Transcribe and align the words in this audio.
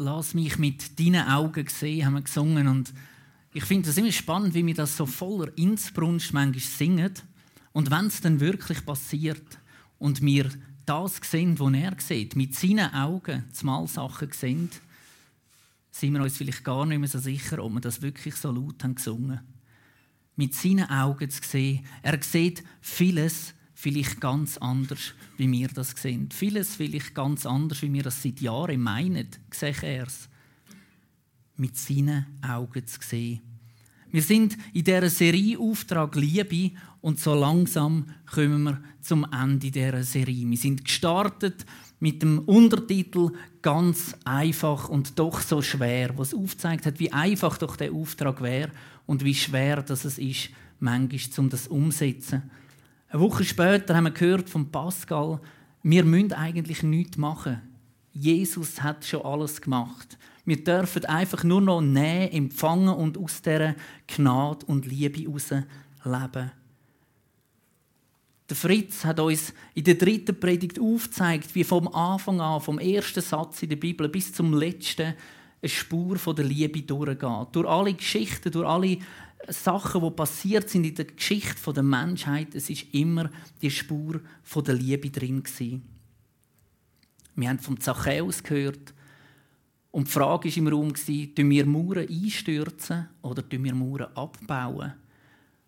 Lass 0.00 0.32
mich 0.32 0.58
mit 0.58 1.00
deinen 1.00 1.26
Augen 1.26 1.66
sehen, 1.66 2.06
haben 2.06 2.14
wir 2.14 2.22
gesungen. 2.22 2.68
Und 2.68 2.94
ich 3.52 3.64
finde 3.64 3.90
es 3.90 3.96
immer 3.96 4.12
spannend, 4.12 4.54
wie 4.54 4.64
wir 4.64 4.74
das 4.74 4.96
so 4.96 5.06
voller 5.06 5.50
Innsbrunst 5.58 6.32
manchmal 6.32 6.62
singen. 6.62 7.14
Und 7.72 7.90
wenn 7.90 8.06
es 8.06 8.20
dann 8.20 8.38
wirklich 8.38 8.86
passiert 8.86 9.58
und 9.98 10.22
wir 10.22 10.52
das 10.86 11.16
sehen, 11.24 11.58
was 11.58 11.72
er 11.72 11.96
sieht, 11.98 12.36
mit 12.36 12.54
seinen 12.54 12.94
Augen 12.94 13.46
zumal 13.52 13.88
Sachen 13.88 14.30
sehen, 14.30 14.70
sind 15.90 16.12
wir 16.12 16.22
uns 16.22 16.36
vielleicht 16.36 16.62
gar 16.62 16.86
nicht 16.86 17.00
mehr 17.00 17.08
so 17.08 17.18
sicher, 17.18 17.58
ob 17.58 17.72
wir 17.72 17.80
das 17.80 18.00
wirklich 18.00 18.36
so 18.36 18.52
laut 18.52 18.84
haben 18.84 18.94
gesungen. 18.94 19.40
Mit 20.36 20.54
seinen 20.54 20.88
Augen 20.88 21.28
zu 21.28 21.42
sehen, 21.42 21.84
er 22.02 22.22
sieht 22.22 22.62
vieles 22.80 23.52
vielleicht 23.80 24.20
ganz 24.20 24.58
anders, 24.58 25.14
wie 25.36 25.50
wir 25.52 25.68
das 25.68 25.90
sehen. 25.90 26.30
Vieles 26.32 26.74
vielleicht 26.74 27.14
ganz 27.14 27.46
anders, 27.46 27.80
wie 27.82 27.92
wir 27.92 28.02
das 28.02 28.20
seit 28.20 28.40
Jahren 28.40 28.82
meinen, 28.82 29.28
sehe 29.52 29.72
er 29.82 30.08
es. 30.08 30.28
Mit 31.56 31.76
seinen 31.76 32.26
Augen 32.42 32.84
zu 32.88 32.98
sehen. 33.00 33.40
Wir 34.10 34.22
sind 34.22 34.56
in 34.72 34.82
dieser 34.82 35.08
Serie 35.08 35.60
Auftrag 35.60 36.16
Liebe 36.16 36.72
und 37.00 37.20
so 37.20 37.34
langsam 37.34 38.06
kommen 38.26 38.64
wir 38.64 38.82
zum 39.00 39.24
Ende 39.30 39.70
dieser 39.70 40.02
Serie. 40.02 40.50
Wir 40.50 40.56
sind 40.56 40.84
gestartet 40.84 41.64
mit 42.00 42.22
dem 42.22 42.40
Untertitel 42.40 43.30
ganz 43.62 44.16
einfach 44.24 44.88
und 44.88 45.20
doch 45.20 45.40
so 45.40 45.62
schwer, 45.62 46.18
was 46.18 46.34
aufzeigt 46.34 46.84
hat, 46.84 46.98
wie 46.98 47.12
einfach 47.12 47.58
doch 47.58 47.76
der 47.76 47.92
Auftrag 47.92 48.42
wäre 48.42 48.72
und 49.06 49.24
wie 49.24 49.34
schwer 49.34 49.82
das 49.82 50.04
es 50.04 50.18
ist, 50.18 50.50
manchmal 50.80 51.38
um 51.38 51.48
das 51.48 51.68
umsetzen. 51.68 52.50
Eine 53.10 53.22
Woche 53.22 53.42
später 53.42 53.96
haben 53.96 54.04
wir 54.04 54.10
gehört 54.10 54.50
von 54.50 54.70
Pascal, 54.70 55.40
wir 55.82 56.04
müssen 56.04 56.34
eigentlich 56.34 56.82
nichts 56.82 57.16
machen. 57.16 57.62
Jesus 58.12 58.82
hat 58.82 59.04
schon 59.04 59.22
alles 59.22 59.62
gemacht. 59.62 60.18
Wir 60.44 60.62
dürfen 60.62 61.06
einfach 61.06 61.42
nur 61.42 61.62
noch 61.62 61.80
nehmen, 61.80 62.32
empfangen 62.32 62.94
und 62.94 63.16
aus 63.16 63.40
dieser 63.40 63.76
Gnade 64.06 64.66
und 64.66 64.84
Liebe 64.84 65.20
heraus 65.20 65.50
leben. 65.50 66.50
Der 68.48 68.56
Fritz 68.56 69.04
hat 69.04 69.20
uns 69.20 69.54
in 69.74 69.84
der 69.84 69.94
dritten 69.94 70.38
Predigt 70.38 70.78
aufgezeigt, 70.78 71.54
wie 71.54 71.64
vom 71.64 71.88
Anfang 71.88 72.40
an, 72.40 72.60
vom 72.60 72.78
ersten 72.78 73.20
Satz 73.22 73.62
in 73.62 73.70
der 73.70 73.76
Bibel 73.76 74.08
bis 74.08 74.32
zum 74.32 74.52
letzten, 74.52 75.14
eine 75.60 75.68
Spur 75.68 76.16
von 76.16 76.36
der 76.36 76.44
Liebe 76.44 76.82
durchgeht. 76.82 77.48
Durch 77.52 77.68
alle 77.68 77.94
Geschichten, 77.94 78.52
durch 78.52 78.66
alle 78.68 78.98
Sachen, 79.46 80.02
die 80.02 80.10
passiert 80.10 80.68
sind 80.68 80.84
in 80.84 80.94
der 80.94 81.04
Geschichte 81.04 81.72
der 81.72 81.82
Menschheit, 81.82 82.54
es 82.54 82.68
ist 82.70 82.92
immer 82.92 83.30
die 83.62 83.70
Spur 83.70 84.20
der 84.54 84.74
Liebe 84.74 85.10
drin 85.10 85.42
gewesen. 85.42 85.82
Wir 87.34 87.48
haben 87.48 87.60
vom 87.60 87.78
Zachäus 87.80 88.42
gehört 88.42 88.92
und 89.90 90.08
die 90.08 90.12
Frage 90.12 90.48
war 90.48 90.56
im 90.56 90.68
Raum, 90.68 90.94
tun 90.94 91.50
wir 91.50 91.66
Mauern 91.66 92.08
einstürzen 92.08 93.08
oder 93.22 93.44
wir 93.50 93.74
Mauern 93.74 94.12
abbauen? 94.14 94.94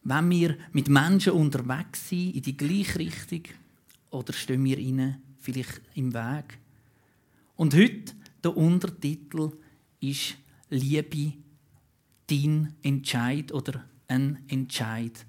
Wenn 0.03 0.31
wir 0.31 0.57
mit 0.73 0.89
Menschen 0.89 1.33
unterwegs 1.33 2.09
sind, 2.09 2.35
in 2.35 2.43
die 2.43 2.57
gleiche 2.57 2.99
Richtung, 2.99 3.43
oder 4.11 4.33
stehen 4.33 4.65
wir 4.65 4.79
ihnen 4.79 5.23
vielleicht 5.39 5.81
im 5.95 6.13
Weg? 6.13 6.59
Und 7.57 7.75
heute, 7.75 8.15
der 8.43 8.57
Untertitel 8.57 9.53
ist 10.01 10.37
Liebe, 10.71 11.35
dein 12.31 12.75
Entscheid 12.83 13.53
oder 13.53 13.85
ein 14.09 14.45
Entscheid. 14.49 15.27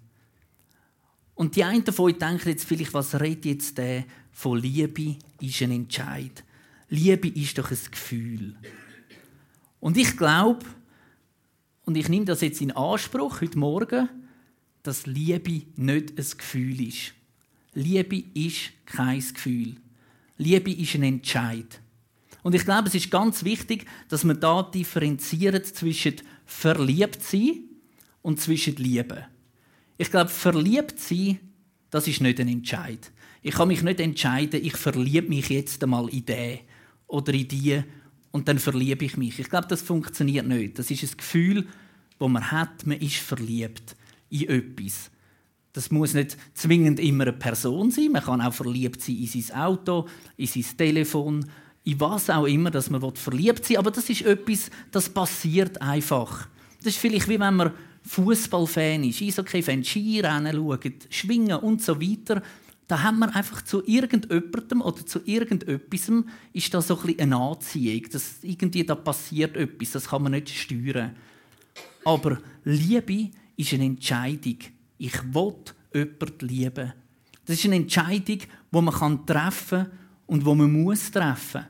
Und 1.36 1.56
die 1.56 1.64
einen 1.64 1.86
von 1.86 2.06
euch 2.06 2.18
denken 2.18 2.50
jetzt 2.50 2.66
vielleicht, 2.66 2.94
was 2.94 3.20
redet 3.20 3.46
jetzt 3.46 3.78
der 3.78 4.06
von 4.32 4.60
Liebe 4.60 5.18
ist 5.40 5.62
ein 5.62 5.72
Entscheid. 5.72 6.44
Liebe 6.90 7.28
ist 7.30 7.58
doch 7.58 7.72
ein 7.72 7.78
Gefühl. 7.90 8.56
Und 9.80 9.98
ich 9.98 10.16
glaube, 10.18 10.66
und 11.86 11.98
ich 11.98 12.10
nehme 12.10 12.26
das 12.26 12.42
jetzt 12.42 12.62
in 12.62 12.72
Anspruch 12.72 13.42
heute 13.42 13.58
Morgen, 13.58 14.10
dass 14.84 15.08
Liebe 15.08 15.64
nicht 15.76 16.18
ein 16.18 16.38
Gefühl 16.38 16.88
ist. 16.88 17.14
Liebe 17.74 18.24
ist 18.34 18.72
kein 18.86 19.20
Gefühl. 19.20 19.76
Liebe 20.38 20.72
ist 20.72 20.96
ein 20.96 21.04
Entscheid. 21.04 21.80
Und 22.44 22.56
ich 22.56 22.66
glaube, 22.66 22.88
es 22.88 22.96
ist 22.96 23.12
ganz 23.12 23.44
wichtig, 23.44 23.86
dass 24.10 24.24
man 24.24 24.40
da 24.40 24.64
differenziert 24.64 25.66
zwischen 25.66 26.16
verliebt 26.52 27.24
sein 27.24 27.64
und 28.22 28.40
zwischen 28.40 28.76
Liebe. 28.76 29.26
Ich 29.98 30.12
glaube, 30.12 30.30
verliebt 30.30 31.00
sein, 31.00 31.40
das 31.90 32.08
ist 32.08 32.22
nicht 32.22 32.40
ein 32.40 32.48
Entscheid. 32.48 33.12
Ich 33.42 33.56
kann 33.56 33.70
mich 33.70 33.82
nicht 33.82 34.00
entscheiden, 34.00 34.64
ich 34.64 34.76
verliebe 34.76 35.30
mich 35.30 35.50
jetzt 35.50 35.84
einmal 35.84 36.10
in 36.10 36.26
den 36.26 36.60
oder 37.08 37.34
in 37.34 37.48
die 37.48 37.82
und 38.32 38.48
dann 38.48 38.60
verliebe 38.60 39.06
ich 39.06 39.18
mich. 39.18 39.40
Ich 39.40 39.50
glaube, 39.50 39.68
das 39.68 39.82
funktioniert 39.82 40.48
nicht. 40.48 40.78
Das 40.78 40.92
ist 40.92 41.04
ein 41.04 41.18
Gefühl, 41.18 41.68
das 42.20 42.30
man 42.30 42.52
hat, 42.52 42.86
man 42.86 43.00
ist 43.00 43.16
verliebt 43.16 43.96
in 44.30 44.50
etwas. 44.50 45.10
Das 45.74 45.90
muss 45.90 46.14
nicht 46.14 46.38
zwingend 46.54 47.00
immer 47.00 47.24
eine 47.24 47.34
Person 47.34 47.92
sein. 47.92 48.12
Man 48.12 48.24
kann 48.24 48.42
auch 48.42 48.54
verliebt 48.54 49.02
sein 49.02 49.18
in 49.18 49.28
sein 49.28 49.58
Auto, 49.58 50.08
in 50.38 50.48
sein 50.48 50.66
Telefon, 50.78 51.50
in 51.84 52.00
was 52.00 52.30
auch 52.30 52.46
immer, 52.46 52.72
dass 52.72 52.90
man 52.90 53.02
verliebt 53.16 53.66
sein 53.66 53.70
will. 53.70 53.78
Aber 53.78 53.92
das 53.92 54.10
ist 54.10 54.22
etwas, 54.22 54.70
das 54.92 55.10
passiert 55.10 55.82
einfach. 55.82 56.48
Das 56.78 56.94
ist 56.94 57.00
vielleicht 57.00 57.28
wie 57.28 57.40
wenn 57.40 57.56
man 57.56 57.72
Fußballfan 58.04 59.04
ist, 59.04 59.22
Eishockey-Fan, 59.22 59.84
Skirennen 59.84 60.56
schaut, 60.56 60.92
Schwingen 61.10 61.58
und 61.58 61.82
so 61.82 62.02
weiter. 62.02 62.42
Da 62.88 63.04
haben 63.04 63.20
wir 63.20 63.34
einfach 63.36 63.62
zu 63.62 63.84
irgendjemandem 63.86 64.82
oder 64.82 65.06
zu 65.06 65.22
irgendetwas 65.24 66.12
ist 66.52 66.74
da 66.74 66.82
so 66.82 67.00
ein 67.00 67.20
eine 67.20 67.38
Anziehung. 67.38 68.08
Das, 68.12 68.40
irgendwie 68.42 68.84
da 68.84 68.96
passiert 68.96 69.56
etwas, 69.56 69.92
das 69.92 70.10
kann 70.10 70.24
man 70.24 70.34
nicht 70.34 70.50
steuern. 70.50 71.16
Aber 72.04 72.40
Liebe 72.66 73.30
ist 73.56 73.74
eine 73.74 73.86
Entscheidung. 73.86 74.58
Ich 74.98 75.24
will 75.34 75.54
jemanden 75.94 76.48
lieben. 76.48 76.94
Das 77.46 77.58
ist 77.58 77.66
eine 77.66 77.76
Entscheidung, 77.76 78.40
die 78.40 78.82
man 78.82 79.26
treffen 79.26 79.84
kann 79.84 80.01
und 80.32 80.46
die 80.46 80.56
man 80.56 80.72
muss 80.72 81.12
treffen 81.12 81.66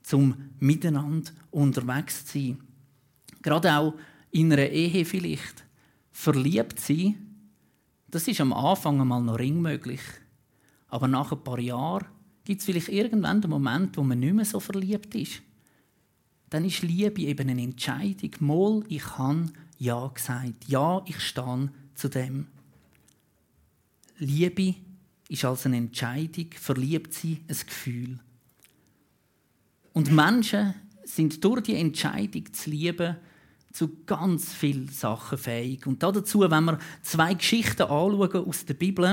muss, 0.00 0.14
um 0.14 0.36
miteinander 0.60 1.32
unterwegs 1.50 2.24
zu 2.24 2.38
sein. 2.38 2.58
Gerade 3.42 3.76
auch 3.76 3.94
in 4.30 4.52
einer 4.52 4.68
Ehe 4.68 5.04
vielleicht. 5.04 5.64
Verliebt 6.12 6.78
sein, 6.78 7.16
das 8.06 8.28
ist 8.28 8.40
am 8.40 8.52
Anfang 8.52 9.00
einmal 9.00 9.20
noch 9.20 9.36
ring 9.36 9.60
möglich. 9.60 10.00
Aber 10.86 11.08
nach 11.08 11.32
ein 11.32 11.42
paar 11.42 11.58
Jahren 11.58 12.06
gibt 12.44 12.60
es 12.60 12.66
vielleicht 12.66 12.88
irgendwann 12.88 13.42
einen 13.42 13.50
Moment, 13.50 13.96
wo 13.96 14.04
man 14.04 14.20
nicht 14.20 14.32
mehr 14.32 14.44
so 14.44 14.60
verliebt 14.60 15.12
ist. 15.16 15.42
Dann 16.50 16.64
ist 16.64 16.82
Liebe 16.82 17.20
eben 17.22 17.48
eine 17.48 17.62
Entscheidung. 17.62 18.30
Mal, 18.38 18.84
ich 18.86 19.18
habe 19.18 19.46
Ja 19.76 20.06
gesagt. 20.06 20.68
Ja, 20.68 21.02
ich 21.04 21.18
stehe 21.18 21.72
zu 21.96 22.08
dem. 22.08 22.46
Liebe 24.18 24.76
ist 25.28 25.44
als 25.44 25.66
eine 25.66 25.78
Entscheidung, 25.78 26.48
verliebt 26.52 27.14
sie 27.14 27.40
ein 27.48 27.56
Gefühl. 27.66 28.18
Und 29.92 30.12
Menschen 30.12 30.74
sind 31.04 31.42
durch 31.44 31.62
die 31.62 31.76
Entscheidung 31.76 32.52
zu 32.52 32.70
lieben 32.70 33.16
zu 33.72 33.90
ganz 34.06 34.52
vielen 34.52 34.88
Sachen 34.88 35.36
fähig. 35.36 35.86
Und 35.86 36.02
dazu, 36.02 36.40
wenn 36.40 36.64
wir 36.64 36.78
zwei 37.02 37.34
Geschichten 37.34 37.82
anschauen 37.82 38.46
aus 38.46 38.64
der 38.64 38.74
Bibel, 38.74 39.04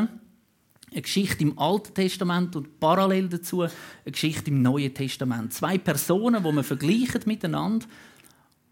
eine 0.91 1.01
Geschichte 1.01 1.43
im 1.43 1.57
Alten 1.57 1.93
Testament 1.93 2.55
und 2.55 2.79
parallel 2.79 3.29
dazu 3.29 3.61
eine 3.61 3.71
Geschichte 4.05 4.51
im 4.51 4.61
Neuen 4.61 4.93
Testament. 4.93 5.53
Zwei 5.53 5.77
Personen, 5.77 6.43
die 6.43 6.51
man 6.51 6.63
vergleicht 6.63 7.25
miteinander 7.25 7.85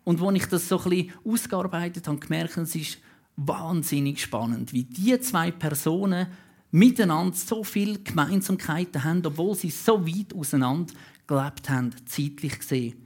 und 0.03 0.19
wo 0.19 0.29
ich 0.31 0.45
das 0.45 0.67
so 0.67 0.79
ein 0.79 0.89
bisschen 0.89 1.13
ausgearbeitet 1.25 2.07
habe, 2.07 2.19
gemerkt, 2.19 2.57
es 2.57 2.75
ist 2.75 2.99
wahnsinnig 3.35 4.21
spannend, 4.21 4.73
wie 4.73 4.83
diese 4.83 5.21
zwei 5.21 5.49
Personen 5.51 6.27
miteinander 6.71 7.35
so 7.35 7.63
viele 7.63 7.99
Gemeinsamkeiten 7.99 9.03
haben, 9.03 9.25
obwohl 9.25 9.55
sie 9.55 9.69
so 9.69 10.05
weit 10.05 10.33
auseinander 10.33 10.93
gelebt 11.27 11.69
haben, 11.69 11.91
zeitlich 12.05 12.59
gesehen. 12.59 13.05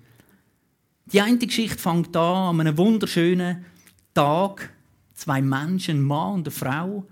Die 1.05 1.21
eine 1.21 1.37
Geschichte 1.37 1.77
fängt 1.77 2.15
an 2.15 2.49
an 2.49 2.59
einem 2.61 2.77
wunderschönen 2.77 3.65
Tag. 4.13 4.73
Zwei 5.13 5.41
Menschen, 5.41 5.99
ein 5.99 6.03
Mann 6.03 6.35
und 6.35 6.47
eine 6.47 6.51
Frau. 6.51 7.07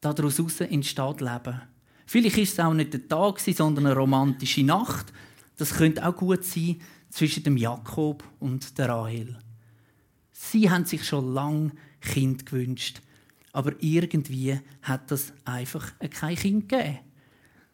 Daraus 0.00 0.38
entsteht 0.38 1.20
Leben. 1.20 1.62
Vielleicht 2.06 2.38
ist 2.38 2.52
es 2.52 2.60
auch 2.60 2.74
nicht 2.74 2.92
der 2.92 3.08
Tag, 3.08 3.40
sondern 3.40 3.86
eine 3.86 3.96
romantische 3.96 4.62
Nacht. 4.62 5.12
Das 5.56 5.74
könnte 5.74 6.06
auch 6.06 6.16
gut 6.16 6.44
sein 6.44 6.80
zwischen 7.10 7.44
dem 7.44 7.56
Jakob 7.56 8.24
und 8.40 8.76
der 8.78 8.88
Rahel. 8.88 9.38
Sie 10.32 10.68
haben 10.68 10.84
sich 10.84 11.06
schon 11.06 11.32
lange 11.32 11.72
Kind 12.00 12.46
gewünscht, 12.46 13.00
aber 13.52 13.74
irgendwie 13.80 14.58
hat 14.82 15.10
das 15.10 15.32
einfach 15.44 15.92
kein 16.10 16.36
Kind 16.36 16.68
gegeben. 16.68 16.98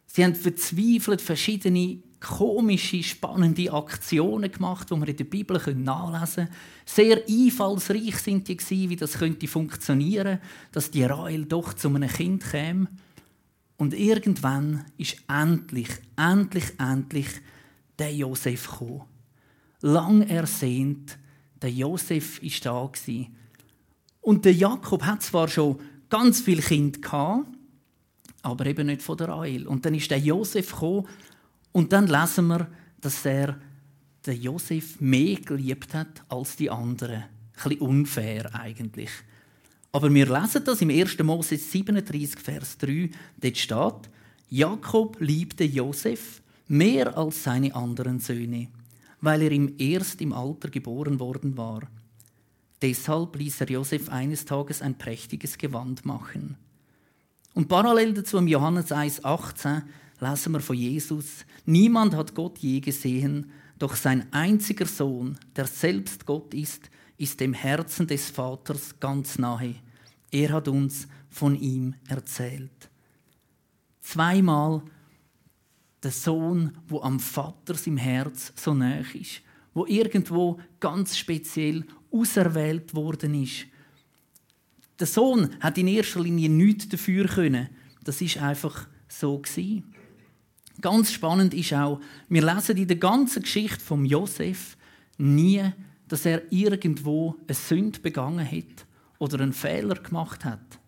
Sie 0.07 0.25
haben 0.25 0.35
verzweifelt 0.35 1.21
verschiedene 1.21 1.99
komische, 2.21 3.03
spannende 3.03 3.73
Aktionen 3.73 4.51
gemacht, 4.51 4.91
die 4.91 4.97
wir 4.97 5.09
in 5.09 5.17
der 5.17 5.25
Bibel 5.25 5.75
nachlesen 5.75 6.47
können. 6.47 6.57
Sehr 6.85 7.23
einfallsreich 7.29 8.17
sind 8.17 8.49
die, 8.49 8.91
wie 8.91 8.97
das 8.97 9.19
könnte 9.19 9.47
funktionieren, 9.47 10.41
dass 10.73 10.91
die 10.91 11.05
Rahel 11.05 11.45
doch 11.45 11.75
zu 11.75 11.89
einem 11.89 12.09
Kind 12.09 12.45
käme. 12.51 12.89
Und 13.77 13.95
irgendwann 13.95 14.87
ist 14.97 15.19
endlich, 15.29 15.91
endlich, 16.17 16.65
endlich 16.79 17.29
der 17.99 18.13
Josef 18.13 18.69
gekommen. 18.69 19.03
lang 19.83 20.23
ersehnt. 20.23 21.19
Der 21.63 21.71
Josef 21.71 22.43
ist 22.43 22.67
da 22.67 22.91
Und 24.29 24.45
der 24.45 24.53
Jakob 24.53 25.05
hat 25.05 25.23
zwar 25.23 25.49
schon 25.49 25.81
ganz 26.11 26.43
viel 26.43 26.61
Kind 26.61 27.01
gehabt, 27.01 27.47
aber 28.43 28.67
eben 28.67 28.89
nicht 28.89 29.01
von 29.01 29.17
der 29.17 29.31
Rahel. 29.31 29.67
Und 29.67 29.87
dann 29.87 29.95
ist 29.95 30.11
der 30.11 30.19
Josef 30.19 30.71
gekommen 30.71 31.09
und 31.73 31.95
dann 31.95 32.09
lesen 32.09 32.49
wir, 32.49 32.69
dass 33.01 33.25
er 33.25 33.59
den 34.27 34.43
Josef 34.43 35.01
mehr 35.01 35.37
geliebt 35.37 35.95
hat 35.95 36.23
als 36.29 36.57
die 36.57 36.69
anderen. 36.69 37.23
Ein 37.23 37.29
bisschen 37.55 37.81
unfair 37.81 38.55
eigentlich. 38.55 39.09
Aber 39.93 40.13
wir 40.13 40.27
lesen 40.27 40.63
das 40.63 40.83
im 40.83 40.91
1. 40.91 41.19
Mose 41.21 41.57
37, 41.57 42.39
Vers 42.39 42.77
3. 42.77 43.09
Dort 43.41 43.57
steht, 43.57 44.11
Jakob 44.51 45.17
liebte 45.21 45.65
Josef 45.65 46.43
mehr 46.67 47.17
als 47.17 47.45
seine 47.45 47.75
anderen 47.75 48.21
Söhne, 48.21 48.69
weil 49.23 49.41
er 49.41 49.53
ihm 49.53 49.77
erst 49.79 50.21
im 50.21 50.35
Alter 50.35 50.69
geboren 50.69 51.19
worden 51.19 51.57
war. 51.57 51.89
Deshalb 52.83 53.37
ließ 53.37 53.63
er 53.63 53.71
Josef 53.71 54.09
eines 54.09 54.45
Tages 54.45 54.83
ein 54.83 54.97
prächtiges 54.97 55.59
Gewand 55.59 56.05
machen. 56.05 56.57
Und 57.55 57.69
parallel 57.69 58.15
dazu 58.15 58.39
im 58.39 58.47
Johannes 58.47 58.93
1,18 58.93 59.83
lesen 60.21 60.53
wir 60.53 60.61
von 60.61 60.77
Jesus: 60.77 61.45
Niemand 61.67 62.15
hat 62.15 62.35
Gott 62.35 62.59
je 62.59 62.81
gesehen, 62.81 63.51
doch 63.79 63.97
sein 63.97 64.33
einziger 64.33 64.87
Sohn, 64.87 65.39
der 65.57 65.67
selbst 65.67 66.27
Gott 66.27 66.55
ist, 66.55 66.91
ist 67.17 67.41
dem 67.41 67.53
Herzen 67.53 68.07
des 68.07 68.31
Vaters 68.31 69.01
ganz 69.01 69.39
nahe. 69.39 69.75
Er 70.31 70.53
hat 70.53 70.69
uns 70.69 71.09
von 71.31 71.55
ihm 71.57 71.95
erzählt. 72.07 72.91
Zweimal 74.01 74.83
der 76.03 76.13
Sohn, 76.13 76.79
wo 76.87 77.03
am 77.03 77.19
Vater 77.19 77.75
im 77.87 77.97
Herz 77.97 78.53
so 78.57 78.73
nah 78.73 78.99
ist, 78.99 79.43
wo 79.75 79.87
irgendwo 79.87 80.59
ganz 80.81 81.17
speziell 81.17 81.85
auserwählt 82.11 82.95
worden 82.95 83.43
ist. 83.43 83.67
Der 84.99 85.07
Sohn 85.07 85.51
hat 85.61 85.79
in 85.79 85.87
erster 85.87 86.21
Linie 86.21 86.49
nichts 86.49 86.89
dafür 86.89 87.27
können. 87.27 87.69
Das 88.05 88.21
ist 88.21 88.39
einfach 88.39 88.89
so 89.09 89.39
gewesen. 89.39 89.95
Ganz 90.81 91.13
spannend 91.13 91.55
ist 91.55 91.73
auch, 91.73 92.01
wir 92.29 92.43
lesen 92.43 92.77
in 92.77 92.89
der 92.89 92.97
ganzen 92.97 93.43
Geschichte 93.43 93.81
von 93.81 94.05
Josef 94.05 94.77
nie, 95.17 95.63
dass 96.07 96.25
er 96.25 96.51
irgendwo 96.53 97.37
eine 97.47 97.55
Sünde 97.55 98.01
begangen 98.01 98.47
hat 98.49 98.87
oder 99.19 99.41
einen 99.41 99.53
Fehler 99.53 99.97
gemacht 99.97 100.45
hat. 100.45 100.79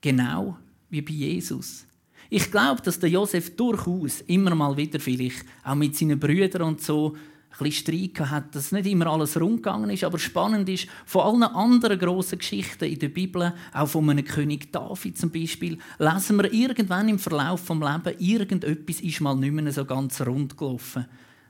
Genau 0.00 0.58
wie 0.90 1.02
bei 1.02 1.12
Jesus. 1.12 1.86
Ich 2.28 2.50
glaube, 2.50 2.82
dass 2.82 2.98
der 2.98 3.10
Josef 3.10 3.56
durchaus 3.56 4.20
immer 4.22 4.54
mal 4.54 4.76
wieder 4.76 5.00
vielleicht 5.00 5.44
auch 5.64 5.74
mit 5.74 5.96
seinen 5.96 6.18
Brüdern 6.18 6.62
und 6.62 6.80
so 6.80 7.16
bisschen 7.58 7.72
Streit 7.72 8.30
hat, 8.30 8.54
dass 8.54 8.72
nicht 8.72 8.86
immer 8.86 9.06
alles 9.06 9.38
rundgegangen 9.38 9.90
ist, 9.90 10.04
aber 10.04 10.18
spannend 10.18 10.68
ist, 10.68 10.86
von 11.06 11.22
allen 11.22 11.42
anderen 11.42 11.98
grossen 11.98 12.38
Geschichten 12.38 12.84
in 12.84 12.98
der 12.98 13.08
Bibel, 13.08 13.52
auch 13.72 13.88
von 13.88 14.08
einem 14.08 14.24
König 14.24 14.72
David 14.72 15.18
zum 15.18 15.30
Beispiel, 15.30 15.78
lesen 15.98 16.36
wir 16.38 16.52
irgendwann 16.52 17.08
im 17.08 17.18
Verlauf 17.18 17.66
des 17.66 17.78
Lebens, 17.78 18.14
irgendetwas 18.18 19.00
ist 19.00 19.20
mal 19.20 19.36
nicht 19.36 19.52
mehr 19.52 19.72
so 19.72 19.84
ganz 19.84 20.20
rund 20.22 20.56
gelaufen. 20.56 21.06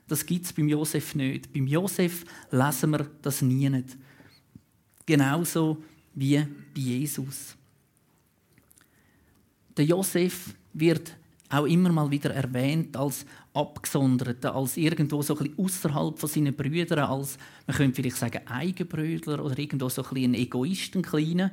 Das 0.08 0.26
gibt 0.26 0.44
es 0.44 0.52
beim 0.52 0.68
Josef 0.68 1.14
nicht. 1.14 1.52
Beim 1.52 1.66
Josef 1.66 2.24
lesen 2.50 2.90
wir 2.90 3.06
das 3.22 3.40
nie 3.40 3.68
nicht. 3.70 3.96
Genauso 5.06 5.82
wie 6.14 6.38
bei 6.38 6.80
Jesus. 6.80 7.56
Der 9.76 9.84
Josef 9.84 10.54
wird 10.72 11.16
auch 11.48 11.66
immer 11.66 11.90
mal 11.90 12.10
wieder 12.10 12.34
erwähnt 12.34 12.96
als 12.96 13.26
Abgesonderter, 13.54 14.54
als 14.54 14.76
irgendwo 14.76 15.20
so 15.20 15.36
ein 15.36 15.52
außerhalb 15.58 16.18
von 16.18 16.28
seinen 16.28 16.54
Brüdern, 16.54 17.00
als 17.00 17.36
man 17.66 17.76
könnte 17.76 17.96
vielleicht 17.96 18.16
sagen 18.16 18.46
Eigenbrüder 18.46 19.44
oder 19.44 19.58
irgendwo 19.58 19.88
so 19.88 20.02
ein, 20.02 20.24
ein 20.24 20.34
Egoist, 20.34 20.94
ein 20.94 21.02
kleiner. 21.02 21.50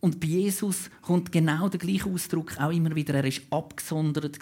Und 0.00 0.20
bei 0.20 0.28
Jesus 0.28 0.90
kommt 1.02 1.32
genau 1.32 1.68
der 1.68 1.80
gleiche 1.80 2.08
Ausdruck 2.08 2.58
auch 2.60 2.70
immer 2.70 2.94
wieder. 2.94 3.14
Er 3.14 3.24
ist 3.24 3.42
abgesondert 3.50 4.38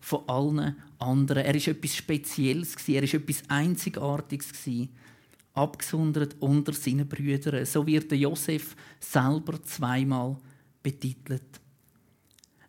von 0.00 0.28
allen 0.28 0.76
anderen. 0.98 1.44
Er 1.44 1.54
ist 1.54 1.68
etwas 1.68 1.96
Spezielles 1.96 2.76
Er 2.88 3.02
ist 3.02 3.14
etwas 3.14 3.42
Einzigartiges 3.48 4.52
Abgesondert 5.54 6.36
unter 6.40 6.72
seinen 6.72 7.08
Brüdern. 7.08 7.64
So 7.66 7.86
wird 7.86 8.10
der 8.10 8.18
Josef 8.18 8.74
selber 8.98 9.62
zweimal 9.62 10.36
betitelt. 10.82 11.42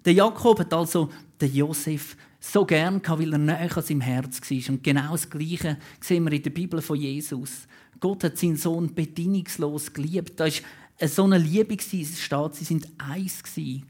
Der 0.06 0.14
Jakob 0.14 0.60
hat 0.60 0.74
also 0.74 1.10
den 1.40 1.54
Josef 1.54 2.18
so 2.46 2.66
gern 2.66 3.02
gehabt, 3.02 3.22
weil 3.22 3.32
er 3.32 3.38
näher 3.38 3.78
an 3.78 3.84
seinem 3.84 4.02
Herz 4.02 4.42
war. 4.42 4.74
Und 4.74 4.84
genau 4.84 5.12
das 5.14 5.30
Gleiche 5.30 5.78
sehen 6.02 6.26
wir 6.26 6.34
in 6.34 6.44
der 6.44 6.50
Bibel 6.50 6.82
von 6.82 6.98
Jesus. 6.98 7.68
Gott 8.00 8.26
hat 8.26 8.38
seinen 8.38 8.58
Sohn 8.58 8.94
bedingungslos 8.94 9.94
geliebt. 9.94 10.38
Da 10.40 10.46
ist 10.46 10.62
so 11.06 11.24
eine 11.24 11.38
Liebe 11.38 11.76
es 11.76 12.22
steht, 12.22 12.56
sie 12.56 12.66
sind 12.66 12.88
eins 12.98 13.42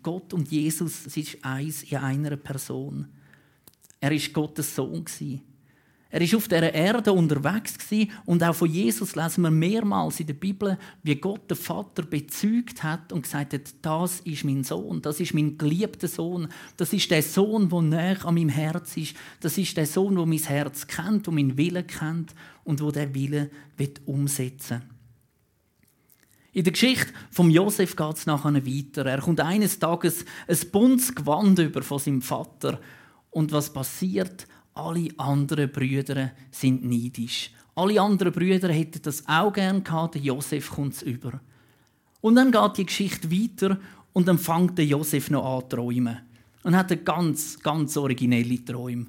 Gott 0.03 0.33
und 0.33 0.51
Jesus, 0.51 1.07
es 1.07 1.17
ist 1.17 1.43
eins 1.43 1.83
in 1.83 1.97
einer 1.97 2.37
Person. 2.37 3.07
Er 3.99 4.11
ist 4.11 4.31
Gottes 4.33 4.75
Sohn 4.75 5.03
er 6.13 6.21
ist 6.21 6.35
auf 6.35 6.47
der 6.47 6.75
Erde 6.75 7.11
unterwegs 7.11 7.75
und 8.27 8.43
auch 8.43 8.53
von 8.53 8.69
Jesus 8.69 9.15
lesen 9.15 9.41
wir 9.41 9.49
mehrmals 9.49 10.19
in 10.19 10.27
der 10.27 10.35
Bibel, 10.35 10.77
wie 11.01 11.15
Gott 11.15 11.49
den 11.49 11.57
Vater 11.57 12.03
bezeugt 12.03 12.83
hat 12.83 13.11
und 13.11 13.23
gesagt 13.23 13.53
hat, 13.53 13.73
das 13.81 14.19
ist 14.19 14.43
mein 14.43 14.63
Sohn, 14.63 15.01
das 15.01 15.19
ist 15.19 15.33
mein 15.33 15.57
geliebter 15.57 16.07
Sohn, 16.07 16.49
das 16.77 16.93
ist 16.93 17.09
der 17.09 17.23
Sohn, 17.23 17.67
der 17.67 17.81
näher 17.81 18.25
an 18.25 18.35
meinem 18.35 18.49
Herz 18.49 18.95
ist, 18.95 19.15
das 19.39 19.57
ist 19.57 19.75
der 19.75 19.87
Sohn, 19.87 20.15
der 20.15 20.27
mein 20.27 20.37
Herz 20.37 20.85
kennt, 20.85 21.25
der 21.25 21.33
meinen 21.33 21.57
Willen 21.57 21.87
kennt 21.87 22.35
und 22.63 22.79
wo 22.79 22.91
der 22.91 23.15
Wille 23.15 23.49
wird 23.75 24.01
umsetzen. 24.05 24.83
In 26.51 26.63
der 26.63 26.73
Geschichte 26.73 27.11
von 27.31 27.49
Josef 27.49 27.95
geht 27.95 28.17
es 28.17 28.27
nachher 28.27 28.53
weiter. 28.53 29.07
Er 29.07 29.19
kommt 29.19 29.39
eines 29.39 29.79
Tages 29.79 30.25
ein 30.47 30.59
buntes 30.71 31.15
Gewand 31.15 31.57
über 31.57 31.81
von 31.81 31.97
seinem 31.97 32.21
Vater 32.21 32.79
und 33.31 33.51
was 33.51 33.73
passiert? 33.73 34.45
Alle 34.73 35.09
anderen 35.17 35.71
Brüder 35.71 36.31
sind 36.51 36.83
neidisch. 36.83 37.51
Alle 37.75 38.01
anderen 38.01 38.31
Brüder 38.31 38.71
hätten 38.71 39.01
das 39.01 39.27
auch 39.27 39.53
gern 39.53 39.83
gehabt, 39.83 40.15
Josef 40.15 40.71
kommt 40.71 41.01
über. 41.01 41.39
Und 42.21 42.35
dann 42.35 42.51
geht 42.51 42.77
die 42.77 42.85
Geschichte 42.85 43.31
weiter 43.31 43.79
und 44.13 44.27
dann 44.27 44.37
fängt 44.37 44.79
Josef 44.79 45.29
noch 45.29 45.57
an 45.57 45.69
zu 45.69 45.75
träumen. 45.75 46.19
Und 46.63 46.77
hat 46.77 46.91
eine 46.91 47.01
ganz, 47.01 47.59
ganz 47.59 47.97
originelle 47.97 48.63
Träume. 48.63 49.07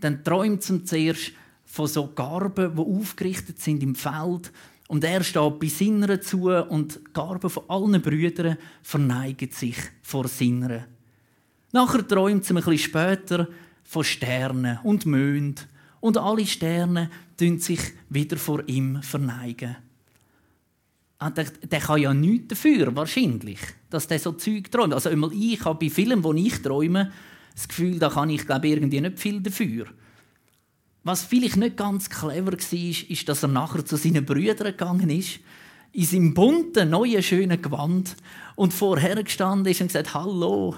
Dann 0.00 0.24
träumt 0.24 0.62
zum 0.62 0.84
zuerst 0.84 1.32
von 1.64 1.86
so 1.86 2.08
Garben, 2.08 2.74
die 2.74 2.80
aufgerichtet 2.80 3.60
sind 3.60 3.82
im 3.82 3.94
Feld. 3.94 4.52
Und 4.88 5.04
er 5.04 5.22
steht 5.22 5.60
bei 5.60 5.68
Sinneren 5.68 6.22
zu 6.22 6.48
und 6.48 6.96
die 6.96 7.12
Garben 7.12 7.50
von 7.50 7.64
allen 7.68 8.02
Brüdern 8.02 8.56
verneigen 8.82 9.50
sich 9.50 9.76
vor 10.02 10.26
Sinneren. 10.28 10.84
Nachher 11.72 12.06
träumt 12.06 12.44
es 12.44 12.50
ein 12.50 12.56
bisschen 12.56 12.78
später 12.78 13.48
von 13.86 14.04
Sternen 14.04 14.78
und 14.82 15.06
Mond 15.06 15.68
und 16.00 16.18
alle 16.18 16.46
Sterne 16.46 17.10
tun 17.36 17.58
sich 17.58 17.80
wieder 18.08 18.36
vor 18.36 18.62
ihm 18.68 19.02
verneigen. 19.02 19.76
Ah, 21.18 21.30
der, 21.30 21.44
der 21.44 21.80
kann 21.80 22.00
ja 22.00 22.12
nichts 22.12 22.48
dafür, 22.48 22.94
wahrscheinlich, 22.94 23.58
dass 23.88 24.06
der 24.06 24.18
so 24.18 24.32
Zeug 24.32 24.70
träumt. 24.70 24.92
Also 24.92 25.08
einmal 25.08 25.32
ich 25.32 25.64
habe 25.64 25.78
bei 25.78 25.90
Filmen, 25.90 26.22
wo 26.22 26.34
ich 26.34 26.60
träume, 26.60 27.10
das 27.54 27.68
Gefühl, 27.68 27.98
da 27.98 28.10
kann 28.10 28.28
ich 28.28 28.46
glaube 28.46 28.68
irgendwie 28.68 29.00
nicht 29.00 29.18
viel 29.18 29.40
dafür. 29.40 29.86
Was 31.04 31.22
vielleicht 31.22 31.56
nicht 31.56 31.76
ganz 31.76 32.10
clever 32.10 32.52
war, 32.52 33.10
ist, 33.10 33.28
dass 33.28 33.42
er 33.42 33.48
nachher 33.48 33.84
zu 33.84 33.96
seinen 33.96 34.26
Brüdern 34.26 34.72
gegangen 34.72 35.08
ist, 35.08 35.40
in 35.92 36.04
seinem 36.04 36.34
bunten, 36.34 36.90
neuen, 36.90 37.22
schönen 37.22 37.62
Gewand 37.62 38.16
und 38.56 38.74
vorher 38.74 39.22
gestanden 39.22 39.70
ist 39.70 39.80
und 39.80 39.86
gesagt, 39.86 40.12
«Hallo, 40.12 40.74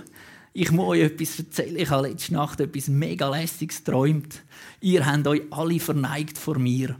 ich 0.58 0.72
muss 0.72 0.88
euch 0.88 1.02
etwas 1.02 1.38
erzählen. 1.38 1.76
Ich 1.76 1.88
habe 1.88 2.08
letzte 2.08 2.34
Nacht 2.34 2.58
etwas 2.60 2.88
mega 2.88 3.28
lästiges 3.28 3.84
geträumt. 3.84 4.42
Ihr 4.80 5.06
habt 5.06 5.26
euch 5.28 5.42
alle 5.50 5.78
verneigt 5.78 6.36
vor 6.36 6.58
mir. 6.58 6.96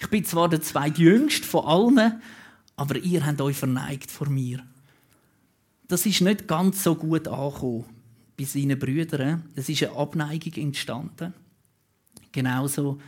Ich 0.00 0.08
bin 0.08 0.24
zwar 0.24 0.48
der 0.48 0.62
zweitjüngste 0.62 1.46
von 1.46 1.66
allen, 1.66 2.22
aber 2.76 2.96
ihr 2.96 3.26
habt 3.26 3.42
euch 3.42 3.56
verneigt 3.56 4.10
vor 4.10 4.30
mir. 4.30 4.62
Das 5.86 6.06
ist 6.06 6.22
nicht 6.22 6.48
ganz 6.48 6.82
so 6.82 6.94
gut 6.94 7.28
angekommen 7.28 7.84
bei 8.38 8.44
seinen 8.44 8.78
Brüdern. 8.78 9.50
Es 9.54 9.68
ist 9.68 9.82
eine 9.82 9.96
Abneigung 9.96 10.54
entstanden. 10.54 11.34
Genauso 12.32 12.98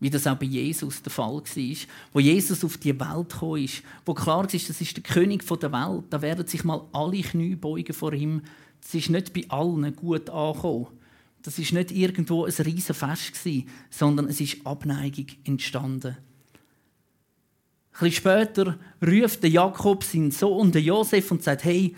wie 0.00 0.08
das 0.08 0.26
auch 0.26 0.36
bei 0.36 0.46
Jesus 0.46 1.02
der 1.02 1.12
Fall 1.12 1.42
war. 1.42 1.76
Wo 2.14 2.20
Jesus 2.20 2.64
auf 2.64 2.78
die 2.78 2.98
Welt 2.98 3.62
ist, 3.62 3.82
wo 4.06 4.14
klar 4.14 4.52
ist, 4.52 4.70
das 4.70 4.80
ist 4.80 4.96
der 4.96 5.02
König 5.02 5.46
der 5.46 5.72
Welt, 5.72 6.04
da 6.08 6.22
werden 6.22 6.46
sich 6.46 6.64
mal 6.64 6.86
alle 6.92 7.20
Knie 7.20 7.54
beugen 7.54 7.92
vor 7.92 8.14
ihm, 8.14 8.40
es 8.84 8.94
ist 8.94 9.10
nicht 9.10 9.32
bei 9.32 9.44
allen 9.48 9.94
gut 9.96 10.28
angekommen. 10.30 10.88
Das 11.42 11.58
ist 11.58 11.72
nicht 11.72 11.90
irgendwo 11.90 12.44
ein 12.44 12.52
riesen 12.52 12.94
Fest 12.94 13.32
sondern 13.90 14.28
es 14.28 14.40
ist 14.40 14.64
Abneigung 14.64 15.26
entstanden. 15.44 16.16
Ein 17.94 17.98
bisschen 17.98 18.12
später 18.12 18.78
ruft 19.04 19.44
Jakob 19.44 20.04
seinen 20.04 20.30
Sohn, 20.30 20.72
den 20.72 20.84
Josef, 20.84 21.30
und 21.30 21.42
sagt: 21.42 21.64
Hey, 21.64 21.94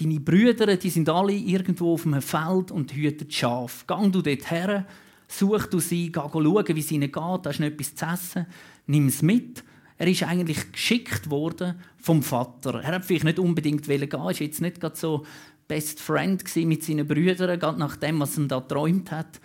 deine 0.00 0.20
Brüder, 0.20 0.76
die 0.76 0.90
sind 0.90 1.08
alle 1.08 1.32
irgendwo 1.32 1.94
auf 1.94 2.06
einem 2.06 2.22
Feld 2.22 2.70
und 2.70 2.92
hüten 2.92 3.30
Schaf. 3.30 3.86
Gang 3.86 4.12
du 4.12 4.22
dort 4.22 4.50
her, 4.50 4.86
such 5.28 5.66
du 5.66 5.80
sie, 5.80 6.10
geh 6.10 6.20
schauen, 6.20 6.66
wie 6.68 6.80
es 6.80 6.90
ihnen 6.90 7.12
geht, 7.12 7.46
da 7.46 7.50
ist 7.50 7.60
noch 7.60 7.66
etwas 7.66 7.94
zu 7.94 8.06
essen, 8.06 8.46
nimm 8.86 9.08
es 9.08 9.22
mit. 9.22 9.62
Er 9.96 10.06
ist 10.06 10.22
eigentlich 10.22 10.72
geschickt 10.72 11.28
worden 11.28 11.74
vom 11.98 12.22
Vater. 12.22 12.80
Er 12.82 12.94
hat 12.94 13.04
vielleicht 13.04 13.24
nicht 13.24 13.38
unbedingt 13.38 13.84
gehen, 13.84 14.12
war 14.12 14.32
jetzt 14.32 14.60
nicht 14.60 14.96
so 14.96 15.26
Best 15.68 16.00
Friend 16.00 16.42
mit 16.66 16.82
seinen 16.82 17.06
Brüdern, 17.06 17.60
gerade 17.60 17.78
nach 17.78 17.96
dem, 17.96 18.18
was 18.20 18.38
er 18.38 18.46
da 18.46 18.58
geträumt 18.58 19.12
hat. 19.12 19.40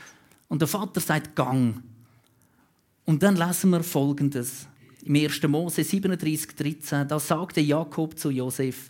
Und 0.48 0.62
der 0.62 0.68
Vater 0.68 1.02
sagt, 1.02 1.36
gang. 1.36 1.84
Und 3.06 3.22
dann 3.22 3.36
lesen 3.36 3.72
wir 3.72 3.84
Folgendes. 3.84 4.68
Im 5.04 5.16
1. 5.16 5.44
Mose 5.44 5.84
37, 5.84 6.56
13, 6.56 7.08
da 7.08 7.20
sagte 7.20 7.60
Jakob 7.60 8.18
zu 8.18 8.30
Josef, 8.30 8.90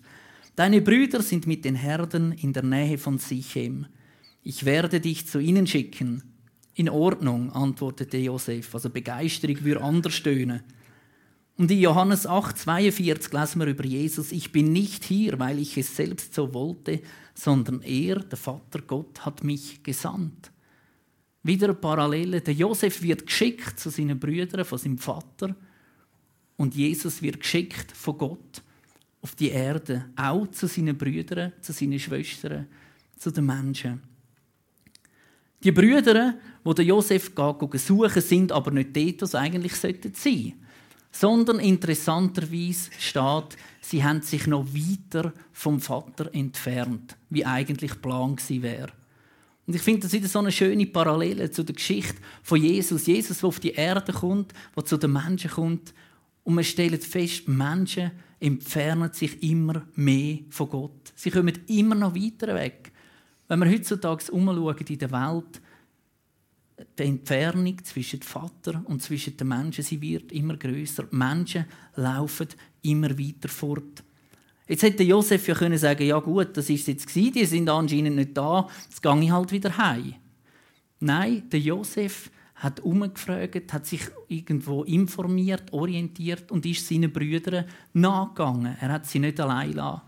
Deine 0.56 0.82
Brüder 0.82 1.24
sind 1.24 1.48
mit 1.48 1.66
den 1.66 1.74
Herden 1.74 2.32
in 2.34 2.54
der 2.54 2.62
Nähe 2.62 3.00
von 3.00 3.18
Sichem. 3.18 3.88
Ich 4.44 4.66
werde 4.66 5.00
dich 5.00 5.28
zu 5.28 5.40
ihnen 5.40 5.66
schicken. 5.66 6.22
In 6.76 6.90
Ordnung, 6.90 7.52
antwortete 7.52 8.18
Josef. 8.18 8.76
Also 8.76 8.92
Begeisterung 8.92 9.64
würde 9.64 9.82
anders 9.82 10.14
stöhnen. 10.14 10.62
Und 11.56 11.70
in 11.70 11.80
Johannes 11.80 12.26
8, 12.26 12.58
42 12.58 13.32
lesen 13.32 13.60
wir 13.60 13.68
über 13.68 13.86
Jesus, 13.86 14.32
ich 14.32 14.52
bin 14.52 14.74
nicht 14.74 15.04
hier, 15.04 15.38
weil 15.38 15.60
ich 15.60 15.78
es 15.78 15.96
selbst 15.96 16.34
so 16.34 16.54
wollte, 16.54 17.02
sondern 17.36 17.82
er, 17.84 18.20
der 18.20 18.38
Vater 18.38 18.82
Gott, 18.82 19.24
hat 19.26 19.44
mich 19.44 19.84
gesandt. 19.84 20.52
Wieder 21.44 21.68
eine 21.68 21.76
Parallele. 21.76 22.42
Der 22.42 22.54
Josef 22.54 23.02
wird 23.04 23.28
geschickt 23.28 23.80
zu 23.80 23.90
seinen 23.90 24.20
Brüdern, 24.20 24.66
von 24.66 24.78
seinem 24.80 24.98
Vater. 24.98 25.56
Und 26.58 26.74
Jesus 26.74 27.22
wird 27.22 27.40
geschickt 27.42 27.92
von 27.92 28.18
Gott 28.18 28.62
auf 29.22 29.36
die 29.36 29.50
Erde, 29.50 30.06
auch 30.16 30.48
zu 30.48 30.68
seinen 30.68 30.98
Brüdern, 30.98 31.54
zu 31.62 31.72
seinen 31.72 32.00
Schwestern, 32.00 32.68
zu 33.18 33.32
den 33.32 33.46
Menschen. 33.46 34.02
Die 35.64 35.72
Brüder, 35.72 36.36
wo 36.64 36.74
der 36.74 36.86
Josef 36.86 37.32
suchen, 37.36 38.22
sind 38.22 38.52
aber 38.52 38.72
nicht 38.72 38.96
dort, 38.96 39.22
wo 39.22 39.26
sie 39.26 39.40
eigentlich 39.40 39.76
sein 39.76 39.94
sollten 40.02 40.14
sondern 41.14 41.60
interessanterweise 41.60 42.90
steht, 43.00 43.58
sie 43.82 44.04
haben 44.04 44.22
sich 44.22 44.48
noch 44.48 44.66
weiter 44.74 45.32
vom 45.54 45.80
Vater 45.80 46.34
entfernt, 46.34 47.16
wie 47.30 47.46
eigentlich 47.46 48.02
Plan 48.02 48.36
gewesen 48.36 48.64
wäre. 48.64 48.92
Und 49.66 49.76
ich 49.76 49.82
finde 49.82 50.02
das 50.02 50.12
wieder 50.12 50.28
so 50.28 50.40
eine 50.40 50.52
schöne 50.52 50.86
Parallele 50.88 51.50
zu 51.50 51.64
der 51.64 51.76
Geschichte 51.76 52.16
von 52.42 52.62
Jesus. 52.62 53.06
Jesus, 53.06 53.38
der 53.38 53.48
auf 53.48 53.60
die 53.60 53.72
Erde 53.72 54.12
kommt, 54.12 54.54
der 54.76 54.84
zu 54.84 54.98
den 54.98 55.14
Menschen 55.14 55.52
kommt. 55.52 55.94
Und 56.44 56.56
man 56.56 56.66
stellt 56.66 57.04
fest, 57.04 57.48
Menschen 57.48 58.12
entfernen 58.42 59.14
sich 59.14 59.42
immer 59.42 59.84
mehr 59.96 60.40
von 60.50 60.70
Gott. 60.70 61.14
Sie 61.16 61.32
kommen 61.32 61.58
immer 61.68 61.96
noch 61.96 62.14
weiter 62.14 62.56
weg. 62.56 62.92
Wenn 63.48 63.60
wir 63.60 63.72
heutzutage 63.72 64.32
umschauen 64.32 64.86
in 64.90 64.98
der 64.98 65.12
Welt, 65.12 65.62
die 66.98 67.04
Entfernung 67.04 67.84
zwischen 67.84 68.20
dem 68.20 68.28
Vater 68.28 68.84
und 68.86 69.02
zwischen 69.02 69.36
den 69.38 69.48
Menschen, 69.48 69.84
sie 69.84 70.02
wird 70.02 70.32
immer 70.32 70.58
größer. 70.58 71.08
Menschen 71.12 71.66
laufen 71.96 72.48
immer 72.82 73.18
weiter 73.18 73.50
fort. 73.50 74.04
Jetzt 74.68 74.84
hätte 74.84 75.04
Josef 75.04 75.48
ja 75.48 75.56
können 75.56 75.78
sagen, 75.78 76.06
ja 76.06 76.20
gut, 76.20 76.56
das 76.56 76.70
ist 76.70 76.88
jetzt 76.88 77.08
gewesen, 77.08 77.34
die 77.34 77.46
sind 77.46 77.70
anscheinend 77.70 78.16
nicht 78.16 78.38
da, 78.38 78.68
jetzt 78.86 79.02
gehe 79.02 79.22
ich 79.22 79.32
halt 79.32 79.52
wieder 79.52 79.78
heim. 79.78 80.16
Nein, 81.00 81.50
der 81.50 81.60
Josef 81.60 82.32
hat 82.56 82.80
umgefragt, 82.80 83.74
hat 83.74 83.86
sich 83.86 84.02
irgendwo 84.30 84.84
informiert, 84.84 85.74
orientiert 85.74 86.50
und 86.50 86.66
ist 86.66 86.88
seinen 86.88 87.12
Brüdern 87.12 87.66
nachgegangen. 87.92 88.78
Er 88.80 88.90
hat 88.90 89.06
sie 89.06 89.20
nicht 89.20 89.40
allein 89.40 89.74
lassen. 89.74 90.02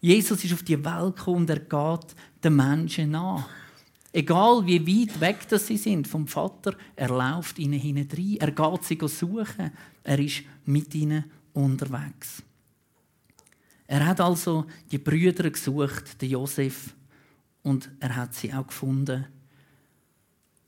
Jesus 0.00 0.44
ist 0.44 0.52
auf 0.52 0.62
die 0.62 0.84
Welt 0.84 1.16
gekommen 1.16 1.38
und 1.38 1.50
er 1.50 1.58
geht 1.58 2.14
den 2.44 2.54
Menschen 2.54 3.10
nach. 3.10 3.48
Egal 4.12 4.66
wie 4.66 4.86
weit 4.86 5.20
weg 5.20 5.48
das 5.48 5.66
sie 5.66 5.76
sind 5.76 6.08
vom 6.08 6.26
Vater, 6.26 6.76
er 6.96 7.08
läuft 7.08 7.58
ihnen 7.58 7.78
hinein. 7.78 8.08
Er 8.40 8.50
geht 8.50 8.84
sie 8.84 8.98
suchen. 9.06 9.70
Er 10.02 10.18
ist 10.18 10.42
mit 10.64 10.94
ihnen 10.94 11.24
unterwegs. 11.52 12.42
Er 13.86 14.06
hat 14.06 14.20
also 14.20 14.66
die 14.90 14.98
Brüder 14.98 15.50
gesucht, 15.50 16.20
den 16.20 16.30
Josef, 16.30 16.94
und 17.62 17.90
er 18.00 18.16
hat 18.16 18.34
sie 18.34 18.52
auch 18.52 18.66
gefunden. 18.66 19.26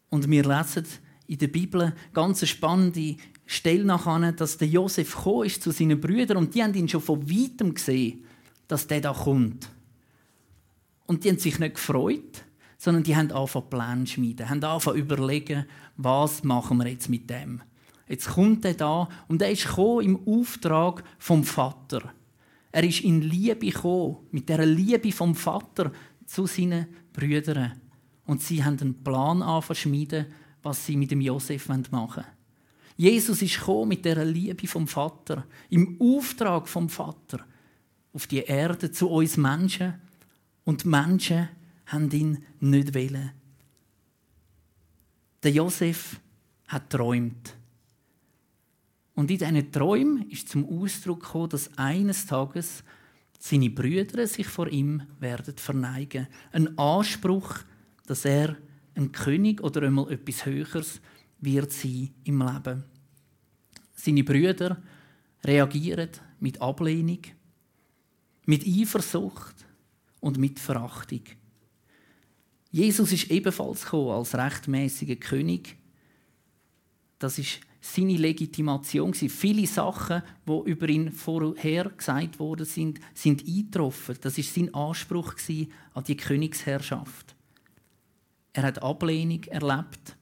Und 0.09 0.28
wir 0.28 0.42
lesen 0.42 0.87
in 1.26 1.38
der 1.38 1.49
Bibel 1.49 1.94
ganz 2.12 2.47
spannende 2.47 3.16
Stelle 3.47 3.85
nachher, 3.85 4.32
dass 4.32 4.59
der 4.59 4.68
Josef 4.68 5.16
ist 5.44 5.62
zu 5.62 5.70
seinen 5.70 6.00
Brüdern 6.00 6.38
und 6.38 6.54
die 6.54 6.62
haben 6.62 6.75
ihn 6.75 6.88
schon 6.88 7.00
von 7.00 7.30
weitem 7.30 7.75
gesehen, 7.75 8.25
dass 8.68 8.87
der 8.87 9.00
da 9.00 9.12
kommt. 9.12 9.70
Und 11.06 11.25
die 11.25 11.28
haben 11.28 11.38
sich 11.38 11.59
nicht 11.59 11.75
gefreut, 11.75 12.44
sondern 12.80 13.02
die 13.02 13.14
haben 13.14 13.30
angefangen 13.30 13.68
Pläne 13.68 14.04
zu 14.04 14.14
schmieden, 14.14 14.49
haben 14.49 14.64
angefangen 14.64 14.96
überlegen, 14.96 15.66
was 15.99 16.42
machen 16.42 16.78
wir 16.78 16.88
jetzt 16.88 17.10
mit 17.10 17.28
dem. 17.28 17.60
Jetzt 18.08 18.30
kommt 18.30 18.64
er 18.64 18.72
da 18.72 19.06
und 19.28 19.42
er 19.42 19.50
ist 19.50 19.68
im 19.76 20.18
Auftrag 20.26 21.04
vom 21.18 21.44
Vater. 21.44 22.14
Er 22.72 22.82
ist 22.82 23.02
in 23.02 23.20
Liebe 23.20 23.66
gekommen, 23.66 24.16
mit 24.30 24.49
der 24.49 24.64
Liebe 24.64 25.12
vom 25.12 25.34
Vater 25.34 25.92
zu 26.25 26.46
seinen 26.46 26.87
Brüdern. 27.12 27.78
Und 28.25 28.40
sie 28.40 28.64
haben 28.64 28.80
einen 28.80 29.04
Plan 29.04 29.42
angeschmiedet, 29.42 30.28
was 30.62 30.87
sie 30.87 30.96
mit 30.96 31.10
dem 31.10 31.20
Josef 31.20 31.68
machen 31.68 31.92
wollen. 31.92 32.25
Jesus 32.96 33.42
ist 33.42 33.58
gekommen 33.58 33.88
mit 33.88 34.06
der 34.06 34.25
Liebe 34.25 34.66
vom 34.66 34.88
Vater, 34.88 35.44
im 35.68 36.00
Auftrag 36.00 36.66
vom 36.66 36.88
Vater, 36.88 37.40
auf 38.14 38.26
die 38.26 38.38
Erde 38.38 38.90
zu 38.90 39.10
uns 39.10 39.37
Menschen. 39.37 39.94
Und 40.64 40.87
Menschen 40.87 41.49
haben 41.90 42.11
ihn 42.11 42.44
nicht 42.61 42.94
wollen. 42.94 43.32
Der 45.42 45.50
Josef 45.50 46.20
hat 46.68 46.90
träumt. 46.90 47.56
Und 49.14 49.30
in 49.30 49.38
diesen 49.38 49.73
Träumen 49.73 50.30
ist 50.30 50.49
zum 50.49 50.64
Ausdruck 50.64 51.23
gekommen, 51.23 51.50
dass 51.50 51.76
eines 51.76 52.26
Tages 52.26 52.85
seine 53.38 53.70
Brüder 53.70 54.26
sich 54.26 54.47
vor 54.47 54.68
ihm 54.68 55.02
werden 55.18 55.56
verneigen. 55.56 56.28
Ein 56.52 56.78
Anspruch, 56.78 57.59
dass 58.06 58.25
er 58.25 58.56
ein 58.94 59.12
König 59.12 59.62
oder 59.62 59.82
einmal 59.82 60.12
etwas 60.12 60.47
Höheres 60.47 61.00
wird 61.40 61.73
sein 61.73 62.11
im 62.25 62.40
Leben. 62.40 62.85
Seine 63.94 64.25
Brüder 64.25 64.80
reagieren 65.42 66.11
mit 66.38 66.61
Ablehnung, 66.61 67.20
mit 68.47 68.66
Eifersucht 68.66 69.66
und 70.20 70.38
mit 70.38 70.61
Verachtung. 70.61 71.23
Jesus 72.70 73.12
ist 73.12 73.30
ebenfalls 73.30 73.84
gekommen 73.84 74.10
als 74.10 74.34
rechtmäßiger 74.34 75.16
König. 75.16 75.76
Das 77.18 77.38
ist 77.38 77.60
seine 77.80 78.16
Legitimation. 78.16 79.14
Viele 79.14 79.66
Sachen, 79.66 80.22
die 80.46 80.70
über 80.70 80.88
ihn 80.88 81.10
vorher 81.10 81.90
gesagt 81.90 82.38
worden 82.38 82.66
sind, 82.66 83.00
sind 83.14 83.46
eingetroffen. 83.46 84.18
Das 84.20 84.38
ist 84.38 84.54
sein 84.54 84.72
Anspruch 84.74 85.34
an 85.94 86.04
die 86.04 86.16
Königsherrschaft. 86.16 87.34
Er 88.52 88.64
hat 88.64 88.82
Ablehnung 88.82 89.42
erlebt 89.44 90.16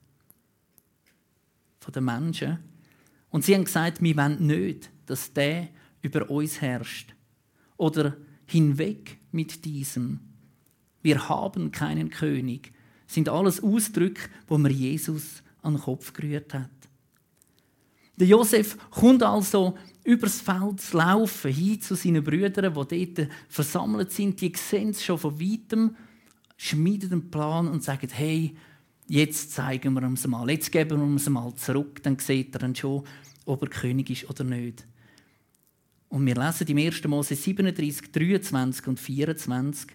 von 1.80 1.92
den 1.92 2.04
Menschen. 2.04 2.58
Und 3.30 3.44
sie 3.44 3.54
haben 3.54 3.64
gesagt, 3.64 4.02
wir 4.02 4.16
wollen 4.16 4.46
nicht, 4.46 4.90
dass 5.06 5.32
der 5.32 5.68
über 6.02 6.30
uns 6.30 6.60
herrscht. 6.60 7.14
Oder 7.76 8.16
hinweg 8.46 9.18
mit 9.32 9.64
diesem. 9.64 10.27
Wir 11.02 11.28
haben 11.28 11.70
keinen 11.70 12.10
König. 12.10 12.72
Sind 13.06 13.28
alles 13.28 13.62
Ausdrücke, 13.62 14.28
wo 14.46 14.58
man 14.58 14.72
Jesus 14.72 15.42
an 15.62 15.74
den 15.74 15.82
Kopf 15.82 16.12
gerührt 16.12 16.54
hat. 16.54 16.70
Der 18.16 18.26
Josef 18.26 18.76
kommt 18.90 19.22
also 19.22 19.78
übers 20.02 20.40
Feld 20.40 20.80
zu 20.80 20.96
laufen, 20.96 21.52
hin 21.52 21.80
zu 21.80 21.94
seinen 21.94 22.24
Brüdern, 22.24 22.74
die 22.90 23.14
dort 23.14 23.30
versammelt 23.48 24.10
sind. 24.10 24.40
Die 24.40 24.52
sehen 24.56 24.90
es 24.90 25.04
schon 25.04 25.18
von 25.18 25.40
weitem, 25.40 25.94
schmieden 26.56 27.12
einen 27.12 27.30
Plan 27.30 27.68
und 27.68 27.84
sagen, 27.84 28.08
hey, 28.12 28.56
jetzt 29.06 29.52
zeigen 29.52 29.94
wir 29.94 30.02
uns 30.02 30.26
mal, 30.26 30.50
jetzt 30.50 30.72
geben 30.72 30.98
wir 30.98 31.06
uns 31.06 31.28
mal 31.28 31.54
zurück, 31.54 32.02
dann 32.02 32.18
sieht 32.18 32.54
er 32.54 32.58
dann 32.58 32.74
schon, 32.74 33.04
ob 33.44 33.62
er 33.62 33.68
König 33.68 34.10
ist 34.10 34.28
oder 34.28 34.44
nicht. 34.44 34.86
Und 36.08 36.26
wir 36.26 36.34
lesen 36.34 36.66
im 36.66 36.78
1. 36.78 37.04
Mose 37.04 37.36
37, 37.36 38.10
23 38.10 38.86
und 38.86 38.98
24. 38.98 39.90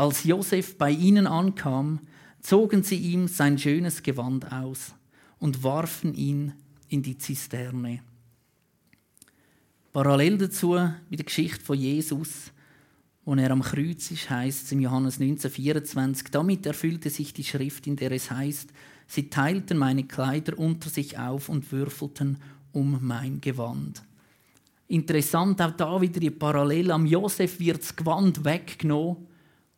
Als 0.00 0.24
Josef 0.24 0.78
bei 0.78 0.92
ihnen 0.92 1.26
ankam, 1.26 2.00
zogen 2.40 2.82
sie 2.82 2.96
ihm 2.96 3.28
sein 3.28 3.58
schönes 3.58 4.02
Gewand 4.02 4.50
aus 4.50 4.94
und 5.38 5.62
warfen 5.62 6.14
ihn 6.14 6.54
in 6.88 7.02
die 7.02 7.18
Zisterne. 7.18 8.00
Parallel 9.92 10.38
dazu 10.38 10.78
mit 11.10 11.18
der 11.18 11.26
Geschichte 11.26 11.62
von 11.62 11.78
Jesus, 11.78 12.50
wo 13.26 13.34
er 13.34 13.50
am 13.50 13.60
Kreuz 13.60 14.10
ist, 14.10 14.30
heißt 14.30 14.64
es 14.64 14.72
im 14.72 14.80
Johannes 14.80 15.20
1924, 15.20 16.28
damit 16.30 16.64
erfüllte 16.64 17.10
sich 17.10 17.34
die 17.34 17.44
Schrift, 17.44 17.86
in 17.86 17.96
der 17.96 18.12
es 18.12 18.30
heißt, 18.30 18.70
sie 19.06 19.28
teilten 19.28 19.76
meine 19.76 20.04
Kleider 20.04 20.58
unter 20.58 20.88
sich 20.88 21.18
auf 21.18 21.50
und 21.50 21.70
würfelten 21.72 22.38
um 22.72 23.00
mein 23.02 23.42
Gewand. 23.42 24.02
Interessant 24.88 25.60
auch 25.60 25.72
da 25.72 26.00
wieder 26.00 26.20
die 26.20 26.30
Parallele. 26.30 26.94
Am 26.94 27.04
Josef 27.04 27.60
wird 27.60 27.82
das 27.82 27.94
Gewand 27.94 28.46
weggenommen 28.46 29.28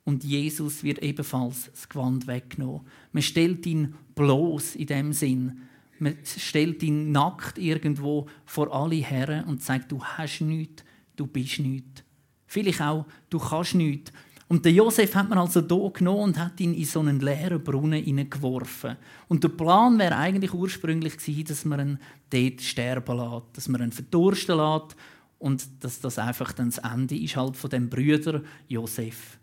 und 0.05 0.25
Jesus 0.25 0.83
wird 0.83 0.99
ebenfalls 0.99 1.71
das 1.71 1.89
Gewand 1.89 2.27
weggenommen. 2.27 2.83
Man 3.13 3.23
stellt 3.23 3.65
ihn 3.67 3.95
bloß 4.15 4.77
in 4.77 4.87
dem 4.87 5.13
Sinn. 5.13 5.63
Man 5.99 6.17
stellt 6.25 6.83
ihn 6.83 7.13
nackt 7.13 7.59
irgendwo 7.59 8.27
vor 8.45 8.75
alle 8.75 8.97
Herren 8.97 9.45
und 9.45 9.63
sagt, 9.63 9.93
du 9.93 10.03
hast 10.03 10.41
nichts, 10.41 10.85
du 11.15 11.27
bist 11.27 11.61
nichts. 11.61 12.03
Vielleicht 12.47 12.81
auch, 12.81 13.07
du 13.31 13.39
kannst 13.39 13.75
nichts. 13.75 14.13
Und 14.49 14.65
der 14.67 14.73
Josef 14.73 15.15
hat 15.15 15.31
man 15.31 15.39
also 15.39 15.61
hier 15.67 15.91
genommen 15.93 16.25
und 16.25 16.39
hat 16.39 16.61
ihn 16.61 16.75
in 16.75 16.85
so 16.85 17.01
einen 17.01 17.21
leeren 17.21 17.63
Brunnen 17.63 18.05
hineingeworfen. 18.05 18.97
Und 19.29 19.43
der 19.43 19.49
Plan 19.49 19.99
wäre 19.99 20.17
eigentlich 20.17 20.53
ursprünglich 20.53 21.17
gewesen, 21.17 21.45
dass 21.45 21.65
man 21.65 21.81
ihn 21.81 21.99
dort 22.29 22.61
sterben 22.61 23.17
lässt, 23.17 23.47
dass 23.55 23.69
man 23.69 23.81
ihn 23.81 23.93
verdursten 23.93 24.59
lässt 24.59 24.97
und 25.39 25.67
dass 25.83 26.01
das 26.01 26.19
einfach 26.19 26.53
dann 26.53 26.71
das 26.71 26.79
Ende 26.79 27.17
ist 27.17 27.37
halt 27.37 27.57
von 27.57 27.71
dem 27.71 27.89
Brüder 27.89 28.43
Josef. 28.69 29.39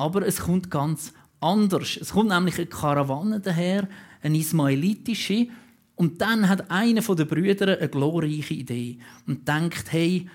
Aber 0.00 0.26
es 0.26 0.40
kommt 0.40 0.70
ganz 0.70 1.12
anders. 1.40 1.98
Es 2.00 2.12
kommt 2.12 2.30
nämlich 2.30 2.56
eine 2.56 2.66
Karawane 2.66 3.38
daher, 3.38 3.86
eine 4.22 4.38
ismaelitische, 4.38 5.48
und 5.96 6.22
dann 6.22 6.48
hat 6.48 6.70
einer 6.70 7.02
der 7.02 7.26
Brüder 7.26 7.76
eine 7.76 7.88
glorreiche 7.90 8.54
Idee 8.54 8.96
und 9.26 9.46
denkt, 9.46 9.92
hey, 9.92 10.26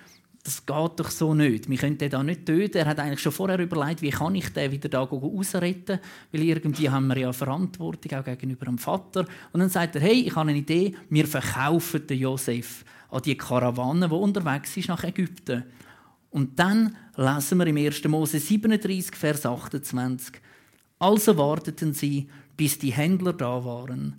das 0.43 0.63
geht 0.63 0.99
doch 0.99 1.09
so 1.09 1.33
nicht. 1.33 1.67
Wir 1.67 1.77
können 1.79 1.97
den 1.97 2.11
da 2.11 2.21
nicht 2.21 2.45
töten. 2.45 2.77
Er 2.77 2.85
hat 2.85 2.99
eigentlich 2.99 3.19
schon 3.19 3.31
vorher 3.31 3.57
überlegt, 3.57 4.03
wie 4.03 4.11
kann 4.11 4.35
ich 4.35 4.49
den 4.49 4.71
wieder 4.71 4.89
da 4.89 5.01
rausretten, 5.01 5.99
weil 6.31 6.43
irgendwie 6.43 6.87
haben 6.87 7.07
wir 7.07 7.17
ja 7.17 7.33
Verantwortung 7.33 8.19
auch 8.19 8.23
gegenüber 8.23 8.65
dem 8.65 8.77
Vater. 8.77 9.25
Und 9.53 9.59
dann 9.59 9.69
sagt 9.69 9.95
er, 9.95 10.01
hey, 10.01 10.27
ich 10.27 10.35
habe 10.35 10.51
eine 10.51 10.59
Idee, 10.59 10.93
wir 11.09 11.25
verkaufen 11.25 12.05
den 12.05 12.19
Josef 12.19 12.85
an 13.09 13.23
die 13.23 13.35
Karawane, 13.35 14.07
die 14.07 14.13
unterwegs 14.13 14.77
ist 14.77 14.89
nach 14.89 15.03
Ägypten. 15.03 15.63
Und 16.35 16.59
dann 16.59 16.97
lesen 17.15 17.59
wir 17.59 17.67
im 17.67 17.77
1. 17.77 18.03
Mose 18.09 18.41
37, 18.41 19.15
Vers 19.15 19.45
28. 19.45 20.33
Also 20.99 21.37
warteten 21.37 21.93
sie, 21.93 22.27
bis 22.57 22.77
die 22.77 22.91
Händler 22.91 23.31
da 23.31 23.63
waren. 23.63 24.17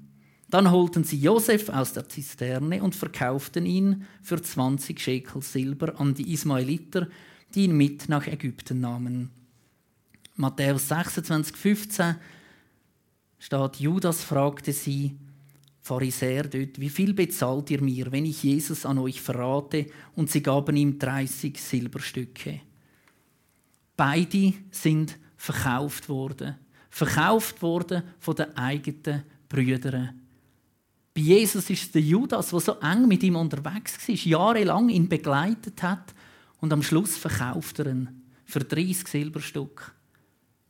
Dann 0.49 0.71
holten 0.71 1.05
sie 1.05 1.19
Josef 1.19 1.69
aus 1.69 1.93
der 1.93 2.09
Zisterne 2.09 2.83
und 2.83 2.95
verkauften 2.95 3.67
ihn 3.67 4.07
für 4.23 4.41
20 4.41 4.99
Schekel 4.99 5.43
Silber 5.43 6.01
an 6.01 6.15
die 6.15 6.33
Ismaeliter, 6.33 7.07
die 7.55 7.65
ihn 7.65 7.77
mit 7.77 8.09
nach 8.09 8.27
Ägypten 8.27 8.81
nahmen. 8.81 9.29
Matthäus 10.37 10.89
26, 10.89 11.55
15 11.55 12.17
steht, 13.39 13.77
Judas 13.77 14.25
fragte 14.25 14.73
sie, 14.73 15.19
Pharisäer 15.87 16.49
dort, 16.49 16.81
wie 16.81 16.89
viel 16.89 17.15
bezahlt 17.15 17.71
ihr 17.71 17.81
mir, 17.81 18.11
wenn 18.11 18.27
ich 18.27 18.43
Jesus 18.43 18.85
an 18.85 18.99
euch 18.99 19.21
verrate? 19.21 19.87
Und 20.17 20.29
sie 20.29 20.43
gaben 20.43 20.75
ihm 20.75 20.99
30 20.99 21.63
Silberstücke. 21.63 22.61
Beide 23.97 24.53
sind 24.73 25.17
verkauft 25.37 26.09
worden. 26.09 26.57
Verkauft 26.91 27.63
worden 27.63 28.03
von 28.19 28.35
den 28.35 28.57
eigenen 28.57 29.23
Brüdern. 29.49 30.21
Bei 31.15 31.21
Jesus 31.21 31.71
ist 31.71 31.83
es 31.85 31.93
der 31.93 32.03
Judas, 32.03 32.51
der 32.51 32.59
so 32.59 32.81
eng 32.81 33.07
mit 33.07 33.23
ihm 33.23 33.37
unterwegs 33.37 34.09
war, 34.09 34.17
jahrelang 34.17 34.89
ihn 34.89 35.09
begleitet 35.09 35.85
hat 35.85 36.17
und 36.61 36.73
am 36.73 36.83
Schluss 36.83 37.17
verkauft 37.17 37.79
er 37.79 37.87
ihn 37.87 38.09
für 38.45 38.59
30 38.59 39.07
Silberstück. 39.07 39.95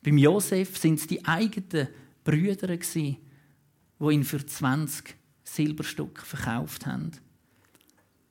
Beim 0.03 0.19
Josef 0.19 0.77
sind 0.77 0.99
es 0.99 1.07
die 1.07 1.25
eigenen 1.25 1.87
Brüder, 2.23 2.67
die 2.77 3.17
ihn 3.99 4.23
für 4.23 4.45
20 4.45 5.15
Silberstück 5.43 6.21
verkauft 6.21 6.85
haben. 6.85 7.11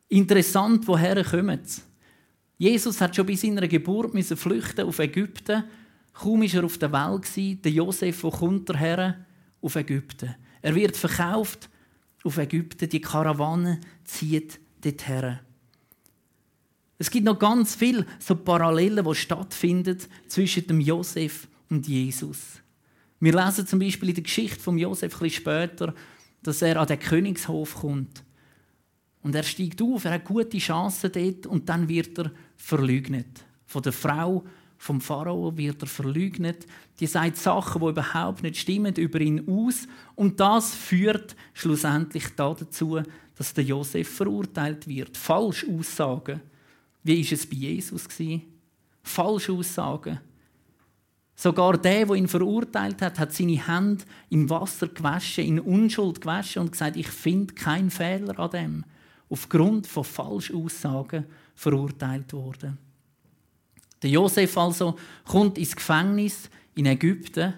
Interessant, 0.08 0.86
woher 0.86 1.24
kommen 1.24 1.60
sie? 1.64 1.82
Jesus 2.58 3.00
hat 3.00 3.14
schon 3.14 3.26
bei 3.26 3.34
seiner 3.34 3.68
Geburt 3.68 4.14
müssen 4.14 4.36
flüchten 4.36 4.86
auf 4.86 4.98
Ägypten. 4.98 5.64
Kaum 6.12 6.40
war 6.40 6.54
er 6.54 6.64
auf 6.64 6.78
der 6.78 6.92
Welt 6.92 7.64
der 7.64 7.72
Josef, 7.72 8.22
wo 8.22 8.30
kommt 8.30 8.68
daher 8.68 9.26
auf 9.60 9.76
Ägypten. 9.76 10.34
Er 10.62 10.74
wird 10.74 10.96
verkauft 10.96 11.68
auf 12.24 12.38
Ägypten. 12.38 12.88
Die 12.88 13.00
Karawane 13.00 13.80
zieht 14.04 14.58
dorthin. 14.80 15.38
Es 16.98 17.10
gibt 17.10 17.26
noch 17.26 17.38
ganz 17.38 17.74
viele 17.74 18.06
so 18.18 18.36
Parallelen, 18.36 19.04
die 19.04 19.14
stattfinden 19.14 19.98
zwischen 20.28 20.66
dem 20.66 20.80
Josef 20.80 21.46
und 21.68 21.86
Jesus. 21.86 22.62
Wir 23.20 23.32
lesen 23.32 23.66
zum 23.66 23.78
Beispiel 23.78 24.10
in 24.10 24.14
der 24.16 24.24
Geschichte 24.24 24.60
von 24.60 24.78
Josef 24.78 25.20
ein 25.20 25.30
später, 25.30 25.94
dass 26.42 26.62
er 26.62 26.80
an 26.80 26.86
den 26.86 26.98
Königshof 26.98 27.76
kommt. 27.76 28.22
Und 29.22 29.34
er 29.34 29.42
steigt 29.42 29.82
auf, 29.82 30.04
er 30.04 30.12
hat 30.12 30.24
gute 30.24 30.58
Chancen 30.58 31.10
dort 31.12 31.46
und 31.46 31.68
dann 31.68 31.88
wird 31.88 32.18
er 32.18 32.30
verleugnet. 32.56 33.44
Von 33.66 33.82
der 33.82 33.92
Frau 33.92 34.44
vom 34.78 35.00
Pharao 35.00 35.56
wird 35.56 35.82
er 35.82 35.88
verleugnet. 35.88 36.66
Die 37.00 37.06
sagt 37.06 37.36
Sachen, 37.36 37.80
die 37.80 37.88
überhaupt 37.88 38.42
nicht 38.42 38.58
stimmen, 38.58 38.94
über 38.94 39.20
ihn 39.20 39.48
aus. 39.48 39.88
Und 40.14 40.38
das 40.38 40.74
führt 40.74 41.34
schlussendlich 41.54 42.28
dazu, 42.36 43.00
dass 43.34 43.54
der 43.54 43.64
Josef 43.64 44.08
verurteilt 44.08 44.86
wird. 44.86 45.16
Falsche 45.16 45.66
Aussagen. 45.68 46.40
Wie 47.02 47.20
ist 47.20 47.32
es 47.32 47.46
bei 47.46 47.56
Jesus 47.56 48.06
Falsche 49.02 49.52
Aussagen. 49.52 50.20
Sogar 51.38 51.76
der, 51.76 52.06
der 52.06 52.16
ihn 52.16 52.28
verurteilt 52.28 53.02
hat, 53.02 53.18
hat 53.18 53.34
seine 53.34 53.66
Hände 53.68 54.04
im 54.30 54.48
Wasser 54.48 54.88
gewaschen, 54.88 55.44
in 55.44 55.60
Unschuld 55.60 56.22
gewaschen 56.22 56.62
und 56.62 56.72
gesagt, 56.72 56.96
ich 56.96 57.08
finde 57.08 57.52
keinen 57.52 57.90
Fehler 57.90 58.38
an 58.38 58.50
dem. 58.50 58.84
Aufgrund 59.28 59.86
von 59.86 60.02
Falschaussagen 60.02 61.26
verurteilt 61.54 62.32
worden. 62.32 62.78
Der 64.02 64.10
Josef 64.10 64.56
also 64.56 64.96
kommt 65.26 65.58
ins 65.58 65.76
Gefängnis 65.76 66.48
in 66.74 66.86
Ägypten 66.86 67.52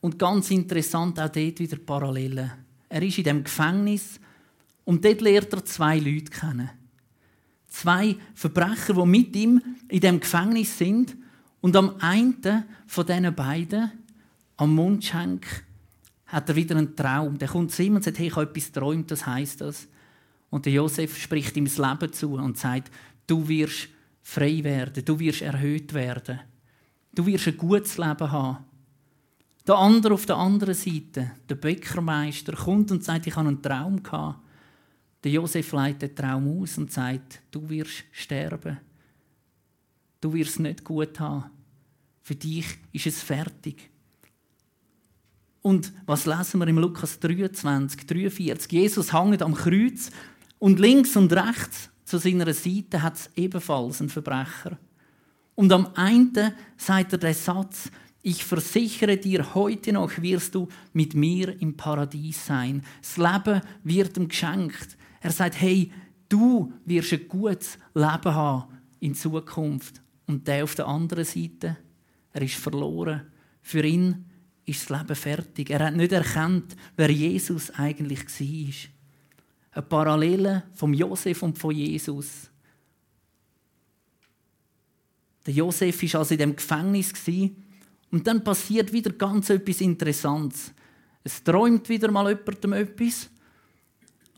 und 0.00 0.18
ganz 0.18 0.50
interessant 0.50 1.18
auch 1.18 1.28
dort 1.28 1.58
wieder 1.58 1.78
Parallelen. 1.78 2.52
Er 2.88 3.02
ist 3.02 3.18
in 3.18 3.24
dem 3.24 3.42
Gefängnis 3.42 4.20
und 4.84 5.04
dort 5.04 5.20
lernt 5.20 5.52
er 5.52 5.64
zwei 5.64 5.98
Leute 5.98 6.30
kennen. 6.30 6.70
Zwei 7.68 8.16
Verbrecher, 8.34 8.94
die 8.94 9.06
mit 9.06 9.34
ihm 9.34 9.60
in 9.88 10.00
dem 10.00 10.20
Gefängnis 10.20 10.78
sind 10.78 11.16
und 11.66 11.74
am 11.74 11.96
einen 11.98 12.64
von 12.86 13.04
diesen 13.04 13.34
beiden, 13.34 13.90
am 14.56 14.72
Mundschenk, 14.72 15.64
hat 16.26 16.48
er 16.48 16.54
wieder 16.54 16.76
einen 16.76 16.94
Traum. 16.94 17.38
Der 17.38 17.48
kommt 17.48 17.72
zu 17.72 17.82
ihm 17.82 17.96
und 17.96 18.04
sagt, 18.04 18.20
hey, 18.20 18.28
ich 18.28 18.36
habe 18.36 18.48
etwas 18.48 18.66
geträumt, 18.66 19.10
das 19.10 19.26
heißt 19.26 19.62
das. 19.62 19.88
Und 20.48 20.64
der 20.64 20.74
Josef 20.74 21.18
spricht 21.18 21.56
ihm 21.56 21.64
das 21.64 21.78
Leben 21.78 22.12
zu 22.12 22.34
und 22.34 22.56
sagt, 22.56 22.92
du 23.26 23.48
wirst 23.48 23.88
frei 24.22 24.62
werden, 24.62 25.04
du 25.04 25.18
wirst 25.18 25.42
erhöht 25.42 25.92
werden. 25.92 26.38
Du 27.12 27.26
wirst 27.26 27.48
ein 27.48 27.56
gutes 27.56 27.98
Leben 27.98 28.30
haben. 28.30 28.58
Der 29.66 29.74
andere 29.74 30.14
auf 30.14 30.24
der 30.24 30.36
anderen 30.36 30.74
Seite, 30.74 31.32
der 31.48 31.56
Bäckermeister, 31.56 32.52
kommt 32.52 32.92
und 32.92 33.02
sagt, 33.02 33.26
ich 33.26 33.34
habe 33.34 33.48
einen 33.48 33.60
Traum 33.60 34.00
gehabt. 34.04 34.38
Der 35.24 35.32
Josef 35.32 35.72
leitet 35.72 36.16
den 36.16 36.24
Traum 36.24 36.62
aus 36.62 36.78
und 36.78 36.92
sagt, 36.92 37.42
du 37.50 37.68
wirst 37.68 38.04
sterben. 38.12 38.78
Du 40.20 40.32
wirst 40.32 40.50
es 40.50 40.58
nicht 40.60 40.84
gut 40.84 41.18
haben. 41.18 41.55
Für 42.26 42.34
dich 42.34 42.66
ist 42.90 43.06
es 43.06 43.22
fertig. 43.22 43.88
Und 45.62 45.92
was 46.06 46.26
lesen 46.26 46.58
wir 46.58 46.66
im 46.66 46.78
Lukas 46.78 47.20
23, 47.20 48.04
43? 48.04 48.72
Jesus 48.72 49.12
hängt 49.12 49.42
am 49.42 49.54
Kreuz 49.54 50.10
und 50.58 50.80
links 50.80 51.14
und 51.14 51.32
rechts 51.32 51.88
zu 52.04 52.18
seiner 52.18 52.52
Seite 52.52 53.00
hat 53.00 53.14
es 53.14 53.30
ebenfalls 53.36 54.00
einen 54.00 54.08
Verbrecher. 54.08 54.76
Und 55.54 55.70
am 55.72 55.86
einen 55.94 56.52
sagt 56.76 57.12
er 57.12 57.18
den 57.18 57.32
Satz, 57.32 57.92
ich 58.22 58.44
versichere 58.44 59.18
dir, 59.18 59.54
heute 59.54 59.92
noch 59.92 60.20
wirst 60.20 60.56
du 60.56 60.66
mit 60.94 61.14
mir 61.14 61.54
im 61.62 61.76
Paradies 61.76 62.44
sein. 62.44 62.82
Das 63.02 63.18
Leben 63.18 63.60
wird 63.84 64.16
ihm 64.16 64.26
geschenkt. 64.26 64.96
Er 65.20 65.30
sagt, 65.30 65.60
hey, 65.60 65.92
du 66.28 66.72
wirst 66.86 67.12
ein 67.12 67.28
gutes 67.28 67.78
Leben 67.94 68.34
haben 68.34 68.64
in 68.98 69.14
Zukunft. 69.14 70.02
Und 70.26 70.48
der 70.48 70.64
auf 70.64 70.74
der 70.74 70.88
anderen 70.88 71.24
Seite, 71.24 71.76
er 72.36 72.42
ist 72.42 72.56
verloren. 72.56 73.22
Für 73.62 73.84
ihn 73.84 74.26
ist 74.64 74.90
das 74.90 74.98
Leben 75.00 75.16
fertig. 75.16 75.70
Er 75.70 75.86
hat 75.86 75.96
nicht 75.96 76.12
erkannt, 76.12 76.76
wer 76.96 77.10
Jesus 77.10 77.70
eigentlich 77.70 78.24
war 78.26 78.96
eine 79.76 79.82
Parallele 79.82 80.62
vom 80.72 80.94
Josef 80.94 81.42
und 81.42 81.58
von 81.58 81.74
Jesus. 81.74 82.50
Der 85.46 85.52
Josef 85.52 86.02
war 86.02 86.20
also 86.20 86.34
in 86.34 86.38
dem 86.38 86.56
Gefängnis 86.56 87.12
und 88.10 88.26
dann 88.26 88.42
passiert 88.42 88.92
wieder 88.92 89.12
ganz 89.12 89.50
etwas 89.50 89.82
Interessantes. 89.82 90.72
Es 91.22 91.44
träumt 91.44 91.88
wieder 91.90 92.10
mal 92.10 92.28
jemandem 92.30 92.72
etwas 92.72 93.28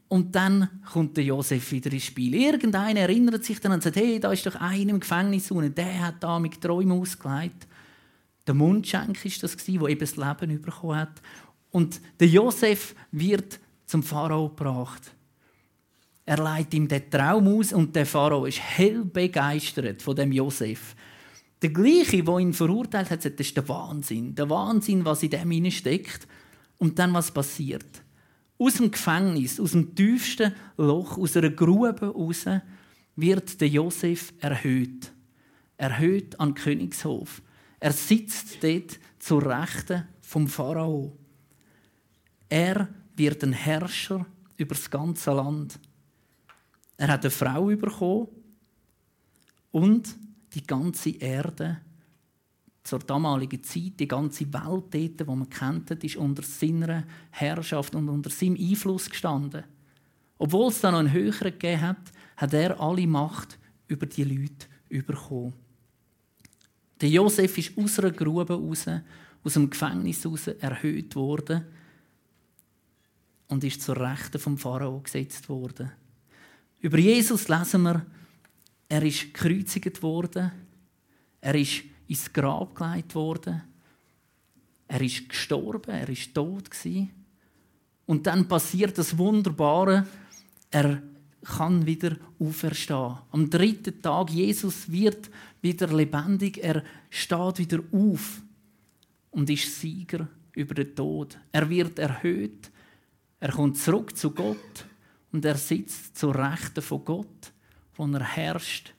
und 0.08 0.34
dann 0.34 0.68
kommt 0.92 1.16
der 1.16 1.24
Josef 1.24 1.70
wieder 1.70 1.92
ins 1.92 2.04
Spiel. 2.04 2.34
Irgendeiner 2.34 3.00
erinnert 3.00 3.44
sich 3.44 3.60
dann 3.60 3.72
und 3.72 3.82
sagt, 3.82 3.96
hey, 3.96 4.18
da 4.18 4.32
ist 4.32 4.44
doch 4.44 4.56
einer 4.56 4.90
im 4.90 5.00
Gefängnis 5.00 5.50
und 5.52 5.76
der 5.76 6.06
hat 6.06 6.16
da 6.20 6.40
mit 6.40 6.60
Träumen 6.60 7.00
ausgelegt. 7.00 7.68
Der 8.48 8.54
Mundschenk 8.54 9.22
ist 9.26 9.42
das 9.42 9.56
der 9.56 9.74
eben 9.74 10.00
das 10.00 10.16
Leben 10.16 10.62
bekommen 10.62 10.96
hat. 10.96 11.20
Und 11.70 12.00
der 12.18 12.28
Josef 12.28 12.94
wird 13.12 13.60
zum 13.84 14.02
Pharao 14.02 14.48
gebracht. 14.48 15.12
Er 16.24 16.38
leitet 16.38 16.74
ihm 16.74 16.88
den 16.88 17.10
Traum 17.10 17.46
aus 17.48 17.74
und 17.74 17.94
der 17.94 18.06
Pharao 18.06 18.46
ist 18.46 18.58
hell 18.58 19.04
begeistert 19.04 20.00
von 20.00 20.16
dem 20.16 20.32
Josef. 20.32 20.96
Der 21.60 21.70
gleiche, 21.70 22.22
der 22.22 22.38
ihn 22.38 22.54
verurteilt 22.54 23.10
hat, 23.10 23.20
sagt, 23.20 23.38
das 23.38 23.48
ist 23.48 23.56
der 23.56 23.68
Wahnsinn. 23.68 24.34
Der 24.34 24.48
Wahnsinn, 24.48 25.04
was 25.04 25.22
in 25.22 25.30
dem 25.30 25.70
steckt. 25.70 26.26
Und 26.78 26.98
dann 26.98 27.12
was 27.12 27.30
passiert? 27.30 28.02
Aus 28.58 28.74
dem 28.74 28.90
Gefängnis, 28.90 29.60
aus 29.60 29.72
dem 29.72 29.94
tiefsten 29.94 30.54
Loch, 30.78 31.18
aus 31.18 31.36
einer 31.36 31.50
Grube 31.50 32.06
raus, 32.06 32.46
wird 33.14 33.60
der 33.60 33.68
Josef 33.68 34.32
erhöht. 34.38 35.12
Erhöht 35.76 36.40
an 36.40 36.50
den 36.50 36.54
Königshof. 36.54 37.42
Er 37.80 37.92
sitzt 37.92 38.62
dort 38.62 38.98
zur 39.18 39.44
Rechten 39.44 40.04
vom 40.20 40.48
Pharao. 40.48 41.16
Er 42.48 42.88
wird 43.16 43.42
ein 43.44 43.52
Herrscher 43.52 44.26
über 44.56 44.74
das 44.74 44.90
ganze 44.90 45.32
Land. 45.32 45.78
Er 46.96 47.08
hat 47.08 47.24
eine 47.24 47.30
Frau 47.30 47.66
bekommen 47.66 48.28
und 49.70 50.16
die 50.54 50.66
ganze 50.66 51.10
Erde 51.10 51.80
zur 52.82 53.00
damaligen 53.00 53.62
Zeit, 53.62 54.00
die 54.00 54.08
ganze 54.08 54.52
Welt 54.52 54.94
dort, 54.94 54.94
die 55.20 55.24
man 55.24 55.50
kennt, 55.50 55.90
ist 56.02 56.16
unter 56.16 56.42
seiner 56.42 57.04
Herrschaft 57.30 57.94
und 57.94 58.08
unter 58.08 58.30
seinem 58.30 58.56
Einfluss 58.56 59.10
gestanden. 59.10 59.64
Obwohl 60.38 60.68
es 60.68 60.80
da 60.80 60.90
noch 60.90 61.00
einen 61.00 61.12
höheren 61.12 61.52
gegeben 61.52 61.82
hat, 61.82 62.12
hat 62.36 62.54
er 62.54 62.80
alle 62.80 63.06
Macht 63.06 63.58
über 63.88 64.06
die 64.06 64.24
Leute 64.24 64.66
bekommen. 64.88 65.52
Der 67.00 67.08
Josef 67.08 67.56
ist 67.58 67.78
aus 67.78 67.98
einer 67.98 68.10
Grube 68.10 68.54
raus, 68.54 68.86
aus 69.44 69.52
dem 69.52 69.70
Gefängnis 69.70 70.26
raus 70.26 70.48
erhöht 70.48 71.14
worden 71.14 71.64
und 73.48 73.64
ist 73.64 73.82
zur 73.82 73.96
Rechten 73.96 74.38
vom 74.38 74.58
Pharao 74.58 75.00
gesetzt 75.00 75.48
worden. 75.48 75.90
Über 76.80 76.98
Jesus 76.98 77.48
lesen 77.48 77.82
wir, 77.82 78.06
er 78.88 79.02
ist 79.02 79.34
gekreuzigt 79.34 80.02
worden, 80.02 80.50
er 81.40 81.54
ist 81.54 81.82
ins 82.06 82.32
Grab 82.32 82.74
gelegt 82.74 83.14
worden, 83.14 83.62
er 84.88 85.00
ist 85.00 85.28
gestorben, 85.28 85.90
er 85.90 86.08
ist 86.08 86.34
tot 86.34 86.70
gewesen. 86.70 87.10
Und 88.06 88.26
dann 88.26 88.48
passiert 88.48 88.96
das 88.96 89.16
Wunderbare, 89.18 90.06
er 90.70 91.02
kann 91.44 91.84
wieder 91.86 92.16
auferstehen. 92.38 93.18
Am 93.30 93.50
dritten 93.50 94.00
Tag, 94.00 94.30
Jesus 94.30 94.90
wird 94.90 95.30
wieder 95.60 95.88
lebendig, 95.88 96.58
er 96.58 96.82
steht 97.10 97.58
wieder 97.58 97.82
auf 97.92 98.42
und 99.30 99.50
ist 99.50 99.80
Sieger 99.80 100.28
über 100.52 100.74
den 100.74 100.94
Tod. 100.94 101.38
Er 101.52 101.68
wird 101.68 101.98
erhöht, 101.98 102.70
er 103.40 103.52
kommt 103.52 103.78
zurück 103.78 104.16
zu 104.16 104.32
Gott 104.32 104.86
und 105.32 105.44
er 105.44 105.56
sitzt 105.56 106.16
zur 106.16 106.34
Rechten 106.34 106.82
von 106.82 107.04
Gott, 107.04 107.52
wo 107.94 108.06
er 108.06 108.24
herrscht 108.24 108.94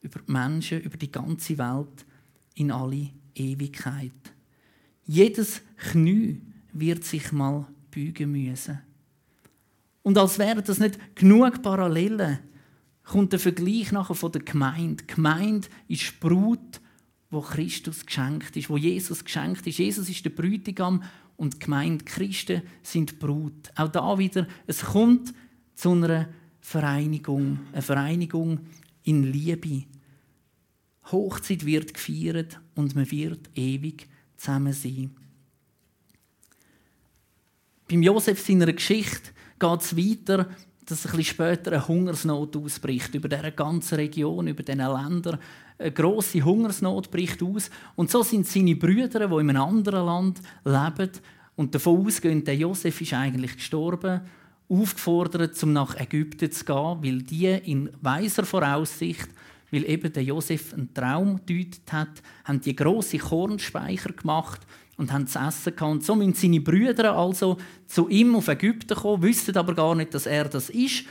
über 0.00 0.20
die 0.20 0.32
Menschen, 0.32 0.80
über 0.80 0.96
die 0.96 1.12
ganze 1.12 1.58
Welt 1.58 2.06
in 2.54 2.70
alle 2.70 3.10
Ewigkeit. 3.34 4.12
Jedes 5.04 5.62
Knie 5.76 6.40
wird 6.72 7.04
sich 7.04 7.32
mal 7.32 7.66
bügen 7.90 8.32
müssen. 8.32 8.80
Und 10.02 10.18
als 10.18 10.38
wären 10.38 10.64
das 10.64 10.78
nicht 10.78 10.98
genug 11.14 11.62
Parallelen, 11.62 12.38
kommt 13.08 13.32
der 13.32 13.40
Vergleich 13.40 13.90
nachher 13.92 14.14
von 14.14 14.32
der 14.32 14.42
Gemeinde. 14.42 15.04
Die 15.04 15.14
Gemeinde 15.14 15.68
ist 15.88 16.20
Brut, 16.20 16.80
wo 17.30 17.40
Christus 17.40 18.04
geschenkt 18.04 18.56
ist, 18.56 18.70
wo 18.70 18.76
Jesus 18.76 19.24
geschenkt 19.24 19.66
ist. 19.66 19.78
Jesus 19.78 20.08
ist 20.08 20.24
der 20.24 20.30
Bräutigam 20.30 21.02
und 21.36 21.54
die 21.54 21.58
Gemeinde 21.58 22.04
Christen 22.04 22.62
sind 22.82 23.18
Brut. 23.18 23.70
Auch 23.76 23.88
da 23.88 24.18
wieder, 24.18 24.46
es 24.66 24.82
kommt 24.82 25.32
zu 25.74 25.92
einer 25.92 26.28
Vereinigung, 26.60 27.60
eine 27.72 27.82
Vereinigung 27.82 28.60
in 29.04 29.32
Liebe. 29.32 29.84
Hochzeit 31.10 31.64
wird 31.64 31.94
gefeiert 31.94 32.60
und 32.74 32.94
man 32.94 33.10
wird 33.10 33.48
ewig 33.54 34.06
zusammen 34.36 34.72
sein. 34.72 35.14
Beim 37.88 38.02
Josef 38.02 38.44
seiner 38.44 38.70
Geschichte 38.72 39.30
geht 39.58 39.80
es 39.80 39.96
weiter, 39.96 40.50
dass 40.88 41.04
ein 41.04 41.10
bisschen 41.10 41.24
später 41.24 41.72
eine 41.72 41.86
Hungersnot 41.86 42.56
ausbricht 42.56 43.14
über 43.14 43.28
diese 43.28 43.52
ganze 43.52 43.98
Region, 43.98 44.48
über 44.48 44.62
diese 44.62 44.78
Länder. 44.78 45.38
Eine 45.78 45.92
grosse 45.92 46.42
Hungersnot 46.42 47.10
bricht 47.10 47.42
aus. 47.42 47.70
Und 47.94 48.10
so 48.10 48.22
sind 48.22 48.46
seine 48.46 48.74
Brüder, 48.74 49.28
die 49.28 49.34
in 49.34 49.50
einem 49.50 49.62
anderen 49.62 50.06
Land 50.06 50.40
leben 50.64 51.10
und 51.56 51.74
davon 51.74 52.06
ausgehen, 52.06 52.42
der 52.42 52.56
Josef 52.56 53.00
ist 53.00 53.12
eigentlich 53.12 53.56
gestorben, 53.56 54.22
aufgefordert, 54.68 55.62
um 55.62 55.72
nach 55.72 55.98
Ägypten 55.98 56.50
zu 56.50 56.64
gehen, 56.64 57.02
weil 57.02 57.22
die 57.22 57.46
in 57.46 57.90
weiser 58.00 58.44
Voraussicht, 58.44 59.28
weil 59.70 59.88
eben 59.88 60.12
der 60.12 60.22
Josef 60.22 60.72
einen 60.72 60.94
Traum 60.94 61.40
gedeutet 61.44 61.92
hat, 61.92 62.22
haben 62.44 62.60
die 62.60 62.76
große 62.76 63.18
Kornspeicher 63.18 64.12
gemacht 64.12 64.60
und 64.98 65.12
haben 65.12 65.26
zu 65.26 65.38
essen 65.38 65.74
gehabt. 65.74 66.02
So 66.02 66.14
müssen 66.14 66.34
seine 66.34 66.60
Brüder 66.60 67.16
also 67.16 67.56
zu 67.86 68.08
ihm 68.10 68.36
auf 68.36 68.48
Ägypten 68.48 68.94
kommen, 68.94 69.22
wissen 69.22 69.56
aber 69.56 69.74
gar 69.74 69.94
nicht, 69.94 70.12
dass 70.12 70.26
er 70.26 70.44
das 70.44 70.68
ist, 70.68 71.04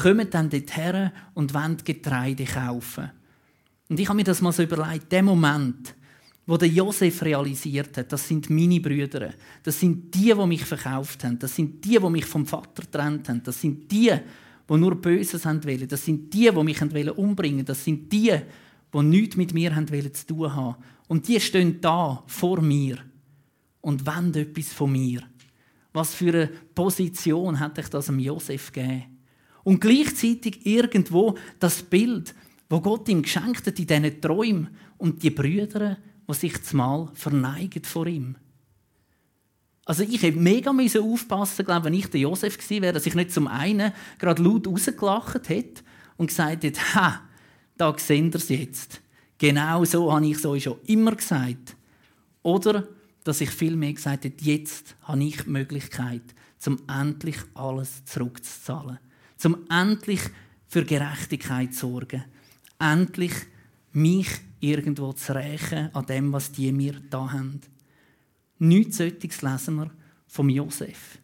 kommen 0.00 0.30
dann 0.30 0.50
dorthin 0.50 1.10
und 1.34 1.52
wollen 1.52 1.78
Getreide 1.82 2.44
kaufen. 2.44 3.10
Und 3.88 3.98
ich 3.98 4.08
habe 4.08 4.16
mir 4.16 4.24
das 4.24 4.40
mal 4.40 4.52
so 4.52 4.62
überlegt, 4.62 5.10
der 5.10 5.22
Moment, 5.22 5.94
wo 6.46 6.56
der 6.56 6.68
Josef 6.68 7.22
realisiert 7.22 7.96
hat, 7.96 8.12
das 8.12 8.28
sind 8.28 8.50
meine 8.50 8.80
Brüder, 8.80 9.30
das 9.62 9.80
sind 9.80 10.14
die, 10.14 10.32
die 10.32 10.46
mich 10.46 10.64
verkauft 10.64 11.24
haben, 11.24 11.38
das 11.38 11.56
sind 11.56 11.84
die, 11.84 11.98
die 11.98 12.10
mich 12.10 12.26
vom 12.26 12.46
Vater 12.46 12.82
getrennt 12.82 13.28
haben, 13.28 13.42
das 13.42 13.60
sind 13.60 13.90
die, 13.90 14.12
die 14.68 14.76
nur 14.76 14.94
Böses 14.94 15.44
wollen, 15.44 15.88
das 15.88 16.04
sind 16.04 16.32
die, 16.32 16.50
die 16.50 16.62
mich 16.62 16.80
umbringen. 16.80 17.16
Wollten, 17.36 17.64
das 17.64 17.84
sind 17.84 18.12
die, 18.12 18.32
die 18.92 19.02
nichts 19.02 19.36
mit 19.36 19.54
mir 19.54 19.72
zu 20.12 20.26
tun 20.26 20.54
haben. 20.54 20.76
Und 21.08 21.26
die 21.26 21.40
stehen 21.40 21.80
da 21.80 22.22
vor 22.26 22.60
mir 22.60 22.98
und 23.80 24.06
wollen 24.06 24.34
etwas 24.34 24.72
von 24.72 24.92
mir. 24.92 25.22
Was 25.92 26.14
für 26.14 26.32
eine 26.32 26.46
Position 26.74 27.58
hat 27.58 27.78
ich 27.78 27.88
das 27.88 28.06
dem 28.06 28.18
Josef 28.18 28.72
gegeben? 28.72 29.18
Und 29.62 29.80
gleichzeitig 29.80 30.64
irgendwo 30.64 31.36
das 31.58 31.82
Bild, 31.82 32.34
wo 32.68 32.80
Gott 32.80 33.08
ihm 33.08 33.22
geschenkt 33.22 33.66
hat 33.66 33.78
in 33.78 33.86
diesen 33.86 34.20
Träumen 34.20 34.68
und 34.96 35.22
die 35.22 35.30
Brüder, 35.30 35.96
die 36.28 36.34
sich 36.34 36.62
zumal 36.62 37.10
verneigen 37.14 37.84
vor 37.84 38.06
ihm. 38.06 38.36
Also 39.84 40.04
ich 40.04 40.22
hätte 40.22 40.38
mega 40.38 40.70
aufpassen 40.70 41.64
glaube 41.64 41.86
wenn 41.86 41.94
ich 41.94 42.06
der 42.06 42.20
Josef 42.20 42.56
gewesen 42.56 42.82
wäre, 42.82 42.92
dass 42.92 43.06
ich 43.06 43.14
nicht 43.14 43.32
zum 43.32 43.48
einen 43.48 43.92
gerade 44.18 44.42
laut 44.42 44.68
rausgelacht 44.68 45.48
hätte 45.48 45.82
und 46.16 46.28
gesagt 46.28 46.62
hätte, 46.62 46.80
ha, 46.94 47.22
da 47.76 47.98
sehen 47.98 48.28
ihr 48.28 48.36
es 48.36 48.48
jetzt. 48.50 49.00
Genau 49.38 49.84
so 49.84 50.12
habe 50.12 50.26
ich 50.26 50.36
es 50.36 50.46
euch 50.46 50.64
schon 50.64 50.78
immer 50.86 51.16
gesagt. 51.16 51.76
Oder 52.42 52.86
dass 53.24 53.40
ich 53.40 53.50
vielmehr 53.50 53.92
gesagt 53.92 54.24
habe, 54.24 54.34
jetzt 54.40 54.96
habe 55.02 55.22
ich 55.24 55.42
die 55.42 55.50
Möglichkeit, 55.50 56.22
zum 56.58 56.80
endlich 56.88 57.38
alles 57.54 58.04
zurückzuzahlen. 58.04 58.98
Zum 59.36 59.66
endlich 59.70 60.20
für 60.68 60.84
Gerechtigkeit 60.84 61.74
zu 61.74 61.88
sorgen. 61.88 62.24
Endlich 62.78 63.32
mich 63.92 64.28
irgendwo 64.60 65.12
zu 65.12 65.34
rächen 65.34 65.94
an 65.94 66.06
dem, 66.06 66.32
was 66.32 66.52
die 66.52 66.70
mir 66.72 67.00
da 67.10 67.32
haben. 67.32 67.60
Nichts 68.58 68.98
solches 68.98 69.42
lesen 69.42 69.76
wir 69.76 69.90
vom 70.26 70.48
Josef. 70.48 71.18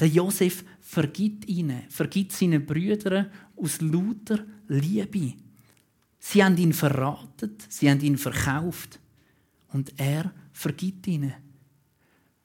Der 0.00 0.08
Josef 0.08 0.64
vergibt 0.80 1.48
ihnen, 1.48 1.82
vergibt 1.88 2.32
seinen 2.32 2.66
Brüdern 2.66 3.30
aus 3.56 3.80
lauter 3.80 4.44
Liebe. 4.66 5.34
Sie 6.18 6.42
haben 6.42 6.56
ihn 6.56 6.72
verraten, 6.72 7.56
sie 7.68 7.88
haben 7.88 8.00
ihn 8.00 8.18
verkauft 8.18 8.98
und 9.68 9.92
er 9.96 10.32
vergibt 10.52 11.06
ihnen. 11.06 11.34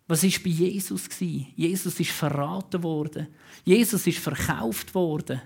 Was 0.08 0.24
ist 0.24 0.44
bei 0.44 0.50
Jesus 0.50 1.10
Jesus 1.20 2.00
ist 2.00 2.12
verraten 2.12 2.82
worden. 2.82 3.28
Jesus 3.66 4.08
ist 4.08 4.20
verkauft 4.20 4.96
worden. 4.96 5.42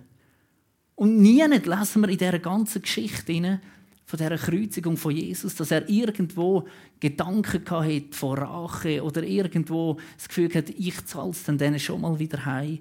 Und 0.96 1.20
nie 1.20 1.42
lesen 1.42 2.02
wir 2.02 2.10
in 2.10 2.18
dieser 2.18 2.40
ganzen 2.40 2.82
Geschichte 2.82 3.60
von 4.06 4.18
dieser 4.18 4.38
Kreuzigung 4.38 4.98
von 4.98 5.16
Jesus, 5.16 5.56
dass 5.56 5.72
er 5.72 5.88
irgendwo 5.90 6.68
Gedanken 7.00 7.64
hatte 7.68 8.04
von 8.12 8.38
Rache 8.38 9.02
oder 9.04 9.24
irgendwo 9.24 9.98
das 10.18 10.28
Gefühl 10.28 10.54
hat, 10.54 10.70
ich 10.70 11.06
zahle 11.06 11.32
es 11.32 11.44
denen 11.46 11.80
schon 11.80 12.02
mal 12.02 12.20
wieder 12.20 12.46
heim, 12.46 12.80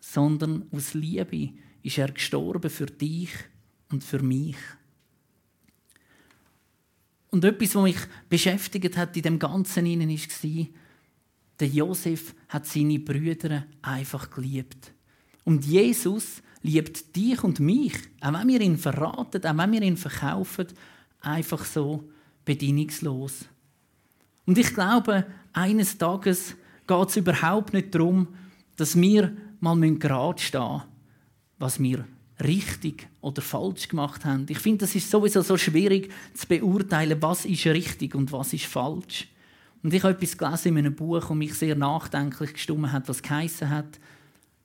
sondern 0.00 0.66
aus 0.72 0.94
Liebe 0.94 1.50
ist 1.82 1.98
er 1.98 2.10
gestorben 2.10 2.70
für 2.70 2.86
dich 2.86 3.30
und 3.90 4.02
für 4.02 4.22
mich. 4.22 4.56
Und 7.34 7.44
etwas, 7.44 7.74
was 7.74 7.82
mich 7.82 7.96
beschäftigt 8.28 8.96
hat 8.96 9.16
in 9.16 9.24
dem 9.24 9.38
Ganzen 9.40 9.86
war, 9.86 10.66
der 11.58 11.66
Josef 11.66 12.32
hat 12.48 12.64
seine 12.64 13.00
Brüder 13.00 13.66
einfach 13.82 14.30
geliebt. 14.30 14.92
Und 15.42 15.64
Jesus 15.64 16.44
liebt 16.62 17.16
dich 17.16 17.42
und 17.42 17.58
mich, 17.58 17.94
auch 18.20 18.34
wenn 18.34 18.46
wir 18.46 18.60
ihn 18.60 18.78
verraten, 18.78 19.44
auch 19.44 19.58
wenn 19.58 19.72
wir 19.72 19.82
ihn 19.82 19.96
verkaufen, 19.96 20.68
einfach 21.22 21.64
so 21.64 22.08
bedingungslos. 22.44 23.46
Und 24.46 24.56
ich 24.56 24.72
glaube, 24.72 25.26
eines 25.52 25.98
Tages 25.98 26.54
geht 26.86 27.08
es 27.08 27.16
überhaupt 27.16 27.72
nicht 27.72 27.92
darum, 27.96 28.28
dass 28.76 28.94
wir 28.94 29.36
mal 29.58 29.80
gerade 29.96 30.40
stehen 30.40 30.70
müssen, 30.70 30.82
was 31.58 31.82
wir 31.82 32.04
richtig 32.42 33.08
oder 33.20 33.42
falsch 33.42 33.88
gemacht 33.88 34.24
haben. 34.24 34.46
Ich 34.48 34.58
finde, 34.58 34.78
das 34.78 34.94
ist 34.94 35.10
sowieso 35.10 35.42
so 35.42 35.56
schwierig 35.56 36.10
zu 36.34 36.46
beurteilen, 36.48 37.20
was 37.22 37.44
ist 37.44 37.66
richtig 37.66 38.14
und 38.14 38.32
was 38.32 38.52
ist 38.52 38.66
falsch. 38.66 39.28
Und 39.82 39.92
ich 39.92 40.02
habe 40.02 40.14
etwas 40.14 40.36
gelesen 40.36 40.68
in 40.68 40.78
einem 40.78 40.94
Buch, 40.94 41.20
das 41.20 41.30
mich 41.30 41.54
sehr 41.54 41.76
nachdenklich 41.76 42.54
gestimmt 42.54 42.90
hat, 42.90 43.08
was 43.08 43.22
geheißen 43.22 43.68
hat, 43.68 44.00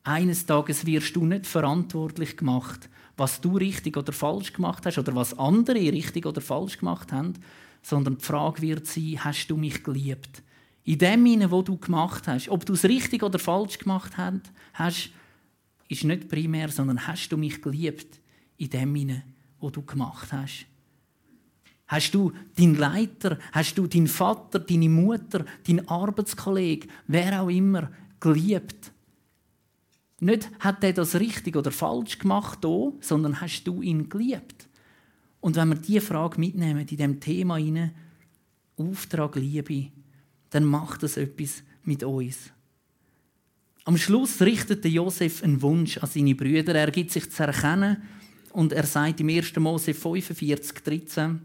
eines 0.04 0.46
Tages 0.46 0.86
wirst 0.86 1.16
du 1.16 1.26
nicht 1.26 1.46
verantwortlich 1.46 2.38
gemacht, 2.38 2.90
was 3.18 3.42
du 3.42 3.58
richtig 3.58 3.98
oder 3.98 4.14
falsch 4.14 4.54
gemacht 4.54 4.86
hast 4.86 4.98
oder 4.98 5.14
was 5.14 5.38
andere 5.38 5.80
richtig 5.80 6.26
oder 6.26 6.42
falsch 6.42 6.80
gemacht 6.80 7.12
haben, 7.12 7.34
sondern 7.84 8.18
die 8.18 8.26
Frage 8.26 8.62
wird 8.62 8.88
sein, 8.88 9.20
hast 9.24 9.48
du 9.48 9.58
mich 9.58 9.84
geliebt? 9.84 10.42
In 10.86 10.98
dem 10.98 11.26
Sinne, 11.26 11.52
wo 11.52 11.62
du 11.62 11.78
gemacht 11.78 12.28
hast, 12.28 12.50
ob 12.50 12.66
du 12.66 12.74
es 12.74 12.86
richtig 12.86 13.22
oder 13.22 13.38
falsch 13.38 13.78
gemacht 13.78 14.14
hast, 14.18 15.12
ist 15.90 16.06
nicht 16.06 16.30
primär, 16.30 16.70
sondern 16.70 17.06
hast 17.06 17.30
du 17.30 17.38
mich 17.38 17.62
geliebt 17.62 18.22
in 18.58 18.70
dem 18.70 18.96
Sinne, 18.96 19.24
wo 19.60 19.70
du 19.70 19.82
gemacht 19.82 20.32
hast. 20.32 20.66
Hast 21.88 22.14
du 22.14 22.32
deinen 22.56 22.76
Leiter, 22.76 23.40
hast 23.52 23.76
du 23.78 23.88
deinen 23.88 24.08
Vater, 24.08 24.60
deine 24.60 24.88
Mutter, 24.88 25.44
deinen 25.66 25.88
Arbeitskollegen, 25.88 26.90
wer 27.08 27.42
auch 27.42 27.50
immer, 27.50 27.92
geliebt? 28.20 28.92
Nicht 30.20 30.52
hat 30.60 30.84
er 30.84 30.94
das 30.94 31.16
richtig 31.16 31.56
oder 31.56 31.72
falsch 31.72 32.20
gemacht, 32.20 32.60
hier, 32.64 32.94
sondern 33.02 33.42
hast 33.42 33.64
du 33.64 33.82
ihn 33.82 34.08
geliebt? 34.08 34.68
Und 35.40 35.56
wenn 35.56 35.70
wir 35.70 35.76
diese 35.76 36.02
Frage 36.02 36.40
mitnehmen, 36.40 36.82
in 36.82 36.88
diesem 36.88 37.20
Thema 37.20 37.58
hinein, 37.58 37.96
Auftrag 38.78 39.36
Liebe, 39.36 39.88
dann 40.52 40.66
macht 40.66 41.04
das 41.04 41.18
etwas 41.18 41.64
mit 41.84 42.04
uns. 42.04 42.52
Am 43.86 43.98
Schluss 43.98 44.42
richtet 44.42 44.86
Josef 44.86 45.44
einen 45.44 45.62
Wunsch 45.62 45.98
an 45.98 46.10
seine 46.10 46.36
Brüder. 46.36 46.76
Er 46.76 46.92
gibt 46.92 47.12
sich 47.12 47.32
zu 47.32 47.44
erkennen 47.44 47.98
und 48.52 48.74
er 48.74 48.86
sagt 48.86 49.20
im 49.22 49.30
1. 49.30 49.56
Mose 49.58 49.94
45, 49.94 50.84
13, 50.84 51.42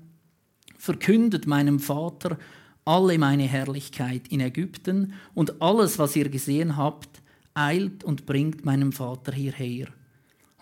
Verkündet 0.77 1.47
meinem 1.47 1.79
Vater 1.79 2.39
alle 2.85 3.17
meine 3.19 3.45
Herrlichkeit 3.45 4.29
in 4.29 4.41
Ägypten 4.41 5.15
und 5.33 5.63
alles, 5.63 5.99
was 5.99 6.17
ihr 6.17 6.29
gesehen 6.29 6.77
habt, 6.77 7.23
eilt 7.55 8.05
und 8.05 8.27
bringt 8.27 8.65
meinem 8.65 8.93
Vater 8.93 9.33
hierher. 9.33 9.87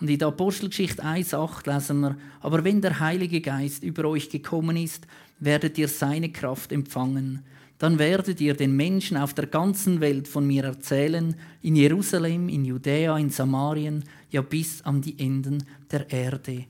Und 0.01 0.09
in 0.09 0.19
der 0.19 0.29
Apostelgeschichte 0.29 1.03
1,8 1.03 1.73
lesen 1.73 2.01
wir, 2.01 2.17
aber 2.41 2.63
wenn 2.65 2.81
der 2.81 3.01
Heilige 3.01 3.41
Geist 3.41 3.83
über 3.83 4.05
euch 4.05 4.31
gekommen 4.31 4.77
ist, 4.77 5.07
werdet 5.41 5.79
ihr 5.79 5.89
seine 5.89 6.31
Kraft 6.31 6.71
empfangen 6.71 7.43
dann 7.83 7.99
werdet 7.99 8.40
ihr 8.40 8.55
den 8.55 8.77
Menschen 8.77 9.16
auf 9.16 9.35
der 9.35 9.49
ganzen 9.49 10.01
Welt 10.01 10.29
von 10.29 10.47
mir 10.47 10.62
erzählen, 10.62 11.35
in 11.62 11.75
Jerusalem, 11.75 12.49
in 12.49 12.64
Judäa, 12.64 13.18
in 13.18 13.29
Samarien, 13.29 14.05
ja 14.31 14.40
bis 14.40 14.83
an 14.83 15.03
die 15.03 15.18
Enden 15.18 15.64
der 15.90 16.09
Erde. 16.09 16.66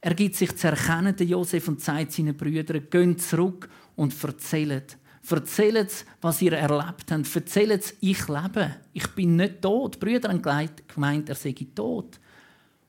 Er 0.00 0.14
gibt 0.14 0.36
sich 0.36 0.54
zu 0.54 0.68
erkennen, 0.68 1.16
der 1.16 1.26
Josef, 1.26 1.66
und 1.66 1.80
sagt 1.80 2.12
seinen 2.12 2.36
Brüdern, 2.36 2.86
geht 2.88 3.20
zurück 3.20 3.68
und 3.96 4.14
erzählt. 4.22 4.96
Erzählt, 5.28 6.04
was 6.20 6.40
ihr 6.40 6.52
erlebt 6.52 7.10
habt. 7.10 7.34
Erzählt, 7.34 7.96
ich 8.00 8.28
lebe. 8.28 8.76
Ich 8.92 9.08
bin 9.08 9.34
nicht 9.34 9.60
tot. 9.60 9.96
Die 9.96 9.98
Brüder 9.98 10.28
haben 10.28 10.70
gemeint, 10.86 11.28
er 11.28 11.34
sei 11.34 11.52
tot. 11.74 12.20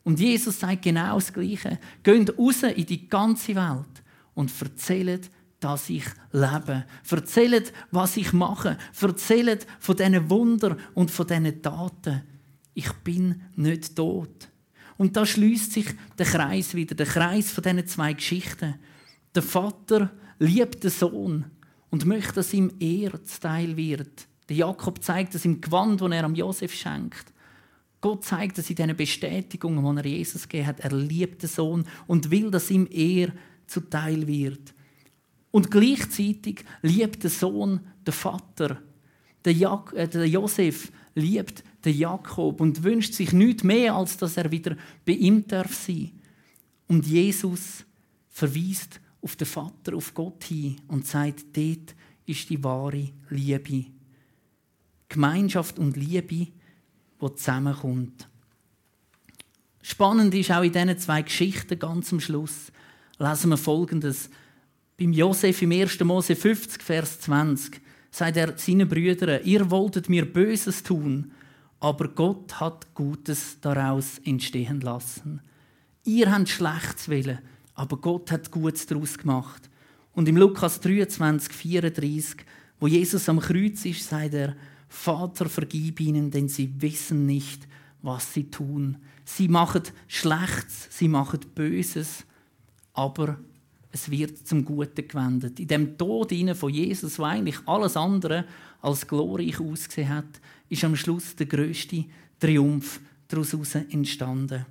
Und 0.03 0.19
Jesus 0.19 0.60
sagt 0.60 0.84
genau 0.84 1.15
das 1.15 1.34
Gleiche. 1.34 1.80
Geht 2.03 2.38
raus 2.38 2.62
in 2.62 2.86
die 2.86 3.10
ganze 3.10 3.56
Welt 3.56 4.03
und 4.36 4.51
erzählt, 4.62 5.32
dass 5.60 5.89
ich 5.89 6.06
lebe. 6.32 6.86
Erzählt, 7.10 7.74
was 7.91 8.17
ich 8.17 8.34
mache. 8.34 8.78
Erzählt 9.02 9.65
von 9.80 9.96
diesen 9.96 10.30
Wunder 10.30 10.78
und 10.93 11.12
von 11.12 11.28
diesen 11.28 11.62
Taten. 11.62 12.24
Ich 12.74 12.91
bin 13.04 13.41
nicht 13.56 13.96
tot. 13.96 14.50
Und 14.98 15.15
da 15.15 15.26
schließt 15.26 15.74
sich 15.74 15.88
der 16.17 16.26
Kreis 16.26 16.74
wieder, 16.74 16.96
der 16.96 17.06
Kreis 17.06 17.52
von 17.52 17.63
diesen 17.63 17.88
zwei 17.88 18.13
Geschichten. 18.13 18.76
Der 19.34 19.43
Vater 19.43 20.12
liebt 20.39 20.84
den 20.84 20.91
Sohn 20.91 21.46
und 21.89 22.06
möchte, 22.06 22.34
dass 22.34 22.54
ihm 22.54 22.72
Ehre 22.80 23.24
zuteil 23.24 23.78
wird. 23.78 24.28
Der 24.50 24.58
Jakob 24.58 25.04
zeigt 25.04 25.36
das 25.36 25.46
im 25.46 25.62
Gewand, 25.62 26.02
das 26.02 26.12
er 26.12 26.24
am 26.24 26.36
Josef 26.36 26.74
schenkt. 26.74 27.34
Gott 28.00 28.24
zeigt 28.24 28.58
das 28.58 28.70
in 28.70 28.76
diesen 28.76 28.96
Bestätigungen, 28.96 29.96
die 29.96 30.02
er 30.02 30.17
Jesus 30.17 30.48
gegeben 30.48 30.67
hat. 30.67 30.80
Er 30.82 30.91
liebt 30.91 31.41
den 31.41 31.50
Sohn 31.50 31.86
und 32.06 32.30
will, 32.30 32.52
dass 32.52 32.70
ihm 32.70 32.88
Ehre 32.89 33.34
zuteil 33.65 34.28
wird. 34.28 34.74
Und 35.58 35.72
gleichzeitig 35.72 36.63
liebt 36.84 37.24
der 37.24 37.32
Sohn 37.32 37.80
den 38.06 38.13
Vater. 38.13 38.80
Der, 39.43 39.54
Jak 39.54 39.91
äh, 39.93 40.08
der 40.08 40.28
Josef 40.28 40.91
liebt 41.15 41.63
den 41.84 41.98
Jakob 41.98 42.62
und 42.62 42.84
wünscht 42.84 43.15
sich 43.15 43.34
nichts 43.34 43.63
mehr, 43.63 43.96
als 43.96 44.17
dass 44.17 44.38
er 44.38 44.52
wieder 44.52 44.78
bei 45.04 45.13
ihm 45.13 45.48
darf 45.48 45.74
sein. 45.74 46.12
Und 46.88 47.08
Jesus 47.08 47.84
verweist 48.30 49.02
auf 49.20 49.36
den 49.36 49.48
Vater, 49.48 49.96
auf 49.96 50.13
Gott 50.13 50.43
hin 50.43 50.80
und 50.89 51.08
sagt, 51.08 51.46
dort 51.54 51.96
ist 52.28 52.52
die 52.52 52.63
wahre 52.63 53.10
Liebe. 53.32 53.86
Gemeinschaft 55.10 55.80
und 55.80 55.98
Liebe, 55.98 56.50
die 57.20 57.36
zusammenkommt. 57.36 58.30
Spannend 59.82 60.36
ist 60.36 60.52
auch 60.52 60.62
in 60.62 60.72
diesen 60.72 61.00
zwei 61.00 61.24
Geschichten 61.24 61.80
ganz 61.80 62.13
am 62.13 62.20
Schluss, 62.20 62.72
lesen 63.17 63.50
wir 63.50 63.58
Folgendes 63.58 64.30
beim 64.97 65.13
Josef 65.13 65.62
im 65.62 65.71
1. 65.71 65.99
Mose 66.03 66.36
50, 66.36 66.81
Vers 66.81 67.19
20, 67.21 67.79
sagt 68.10 68.38
er 68.38 68.57
seinen 68.57 68.89
Brüdern, 68.89 69.41
ihr 69.43 69.69
wolltet 69.69 70.10
mir 70.10 70.25
Böses 70.25 70.81
tun, 70.81 71.31
aber 71.79 72.07
Gott 72.07 72.60
hat 72.60 72.95
Gutes 72.95 73.57
daraus 73.62 74.17
entstehen 74.25 74.81
lassen. 74.81 75.41
Ihr 76.03 76.31
habt 76.31 76.49
Schlechtes 76.49 77.10
willen, 77.10 77.39
aber 77.75 77.97
Gott 77.97 78.31
hat 78.31 78.49
Gutes 78.49 78.88
daraus 78.88 79.19
gemacht. 79.19 79.69
Und 80.13 80.27
im 80.27 80.38
Lukas 80.38 80.79
23, 80.81 81.53
34, 81.53 82.38
wo 82.79 82.88
Jesus 82.88 83.29
am 83.29 83.39
Kreuz 83.39 83.86
ist, 83.86 84.10
sagt 84.10 84.33
er, 84.33 84.55
Vater, 84.89 85.47
vergib 85.47 85.99
ihnen, 85.99 86.31
denn 86.31 86.49
sie 86.49 86.73
wissen 86.81 87.27
nicht, 87.27 87.67
was 88.01 88.33
sie 88.33 88.49
tun. 88.49 88.97
Sie 89.25 89.47
machen 89.47 89.83
Schlechtes, 90.07 90.88
sie 90.89 91.07
machen 91.07 91.41
Böses, 91.53 92.25
aber 92.93 93.38
es 93.97 94.12
wird 94.12 94.47
zum 94.47 94.63
Guten 94.63 95.07
gewendet. 95.07 95.60
In 95.60 95.67
dem 95.67 95.97
Tod 95.97 96.31
von 96.55 96.73
Jesus, 96.73 97.17
wo 97.17 97.23
eigentlich 97.23 97.57
alles 97.65 97.97
andere 97.97 98.45
als 98.81 99.07
glorreich 99.07 99.60
ausgesehen 99.60 100.10
hat, 100.10 100.39
ist 100.69 100.83
am 100.83 100.95
Schluss 100.95 101.36
der 101.36 101.47
größte 101.47 102.05
Triumph 102.39 103.01
daraus 103.27 103.53
entstanden. 103.75 104.65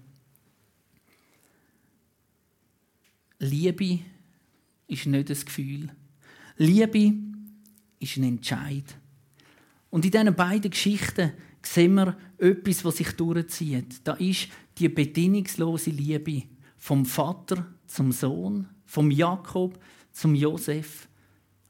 Liebe 3.41 3.99
ist 4.87 5.07
nicht 5.07 5.31
ein 5.31 5.45
Gefühl. 5.45 5.91
Liebe 6.57 7.13
ist 7.99 8.17
ein 8.17 8.25
Entscheid. 8.25 8.97
Und 9.91 10.05
in 10.05 10.11
diesen 10.13 10.35
beiden 10.35 10.71
Geschichten 10.71 11.33
sehen 11.63 11.95
wir 11.95 12.17
etwas, 12.39 12.85
was 12.85 12.99
sich 12.99 13.11
durchzieht. 13.13 14.01
Da 14.05 14.15
ist 14.15 14.49
die 14.79 14.89
bedingungslose 14.89 15.91
Liebe 15.91 16.45
vom 16.77 17.05
Vater 17.05 17.67
zum 17.87 18.13
Sohn, 18.13 18.69
vom 18.87 19.11
Jakob 19.11 19.79
zum 20.13 20.35
Josef 20.35 21.09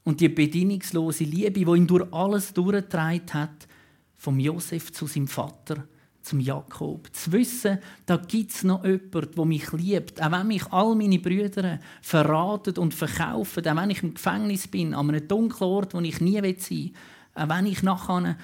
und 0.03 0.21
die 0.21 0.29
bedingungslose 0.29 1.25
Liebe, 1.25 1.51
die 1.51 1.77
ihn 1.77 1.87
durch 1.87 2.11
alles 2.13 2.53
durchgetragen 2.53 3.33
hat, 3.33 3.67
vom 4.15 4.39
Josef 4.39 4.91
zu 4.93 5.05
seinem 5.05 5.27
Vater, 5.27 5.85
zum 6.21 6.39
Jakob. 6.39 7.13
Zu 7.13 7.31
wissen, 7.33 7.79
da 8.05 8.17
gibt 8.17 8.51
es 8.51 8.63
noch 8.63 8.83
jemanden, 8.83 9.31
der 9.35 9.45
mich 9.45 9.71
liebt. 9.73 10.21
Auch 10.21 10.31
wenn 10.31 10.47
mich 10.47 10.65
all 10.71 10.95
meine 10.95 11.19
Brüder 11.19 11.79
verraten 12.01 12.77
und 12.77 12.93
verkaufen, 12.93 13.67
auch 13.67 13.75
wenn 13.75 13.89
ich 13.89 14.03
im 14.03 14.13
Gefängnis 14.13 14.67
bin, 14.67 14.93
an 14.93 15.09
einem 15.09 15.27
dunklen 15.27 15.69
Ort, 15.69 15.93
wo 15.93 15.99
ich 15.99 16.21
nie 16.21 16.35
sein 16.35 16.43
will, 16.43 16.91
auch 17.35 17.49
wenn 17.49 17.65
ich 17.65 17.83
nachher 17.83 18.37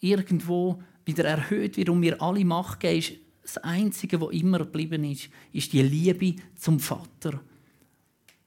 irgendwo 0.00 0.82
wieder 1.04 1.24
erhöht 1.24 1.76
wird 1.76 1.88
und 1.88 2.00
mir 2.00 2.20
alle 2.20 2.44
Macht 2.44 2.80
geben, 2.80 2.98
ist 2.98 3.12
das 3.42 3.58
Einzige, 3.58 4.20
was 4.20 4.32
immer 4.32 4.58
geblieben 4.58 5.04
ist, 5.04 5.28
ist 5.52 5.72
die 5.72 5.82
Liebe 5.82 6.36
zum 6.56 6.78
Vater. 6.78 7.40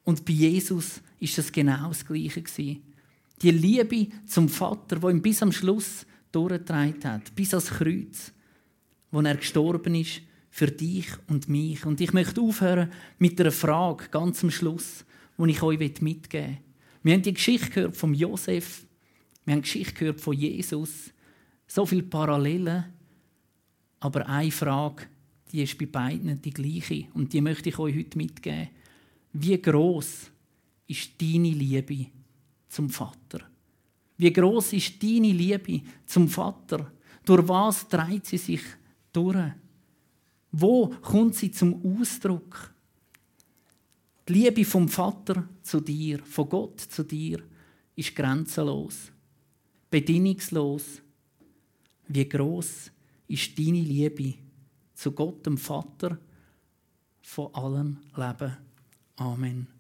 Und 0.04 0.26
bei 0.26 0.34
Jesus 0.34 1.02
ist 1.20 1.38
das 1.38 1.52
genau 1.52 1.90
das 1.90 2.06
Gleiche. 2.06 2.44
Die 3.42 3.52
Liebe 3.52 4.08
zum 4.26 4.50
Vater, 4.50 5.02
wo 5.02 5.10
ihn 5.10 5.22
bis 5.22 5.42
am 5.42 5.52
Schluss 5.52 6.06
durchgetragen 6.32 7.04
hat, 7.04 7.36
bis 7.36 7.54
ans 7.54 7.70
Kreuz, 7.70 8.34
wo 9.12 9.22
er 9.22 9.38
gestorben 9.38 9.96
ist 9.96 10.22
für 10.50 10.68
dich 10.68 11.08
und 11.28 11.48
mich. 11.48 11.86
Und 11.86 12.02
ich 12.02 12.14
möchte 12.14 12.42
aufhören 12.42 12.92
mit 13.18 13.40
einer 13.40 13.52
Frage 13.52 14.10
ganz 14.10 14.44
am 14.44 14.52
Schluss, 14.52 15.06
die 15.38 15.52
ich 15.52 15.62
euch 15.62 15.80
mitgeben 16.02 16.48
will. 16.48 16.58
Wir 17.04 17.14
haben 17.14 17.22
die 17.22 17.34
Geschichte 17.34 17.70
gehört 17.70 17.98
von 17.98 18.14
Josef, 18.14 18.86
wir 19.46 19.54
haben 19.54 19.62
die 19.62 19.68
Geschichte 19.68 19.94
gehört 19.94 20.22
von 20.22 20.34
Jesus, 20.34 21.12
so 21.68 21.86
viele 21.86 22.04
Parallelen, 22.04 22.86
aber 24.00 24.28
eine 24.28 24.52
Frage, 24.52 25.08
die 25.52 25.64
ist 25.64 25.78
bei 25.78 25.86
beiden 25.86 26.42
die 26.42 26.54
gleiche 26.54 27.08
und 27.14 27.34
die 27.34 27.42
möchte 27.42 27.70
ich 27.70 27.78
euch 27.78 27.96
heute 27.96 28.18
mitgeben. 28.18 28.70
Wie 29.34 29.60
groß 29.60 30.32
ist 30.88 31.20
deine 31.20 31.50
Liebe 31.50 32.06
zum 32.70 32.90
Vater? 32.90 33.42
Wie 34.18 34.32
groß 34.32 34.74
ist 34.74 35.02
deine 35.02 35.32
Liebe 35.32 35.82
zum 36.06 36.28
Vater? 36.28 36.92
Durch 37.26 37.48
was 37.48 37.88
dreht 37.88 38.28
sie 38.28 38.38
sich 38.38 38.62
durch? 39.12 39.54
Wo 40.52 40.88
kommt 40.88 41.34
sie 41.34 41.50
zum 41.50 41.82
Ausdruck? 41.84 42.72
Die 44.28 44.34
Liebe 44.34 44.64
vom 44.66 44.88
Vater 44.88 45.50
zu 45.64 45.82
dir, 45.82 46.20
von 46.20 46.48
Gott 46.48 46.80
zu 46.80 47.04
dir, 47.04 47.42
ist 47.96 48.16
grenzenlos, 48.16 49.12
bedingungslos. 49.90 51.02
Wie 52.08 52.30
groß 52.30 52.92
ist 53.28 53.58
deine 53.58 53.82
Liebe 53.82 54.36
zu 54.94 55.12
Gott, 55.12 55.44
dem 55.46 55.58
Vater, 55.58 56.20
von 57.22 57.54
allem 57.56 57.98
Leben? 58.16 58.58
Amen. 59.20 59.73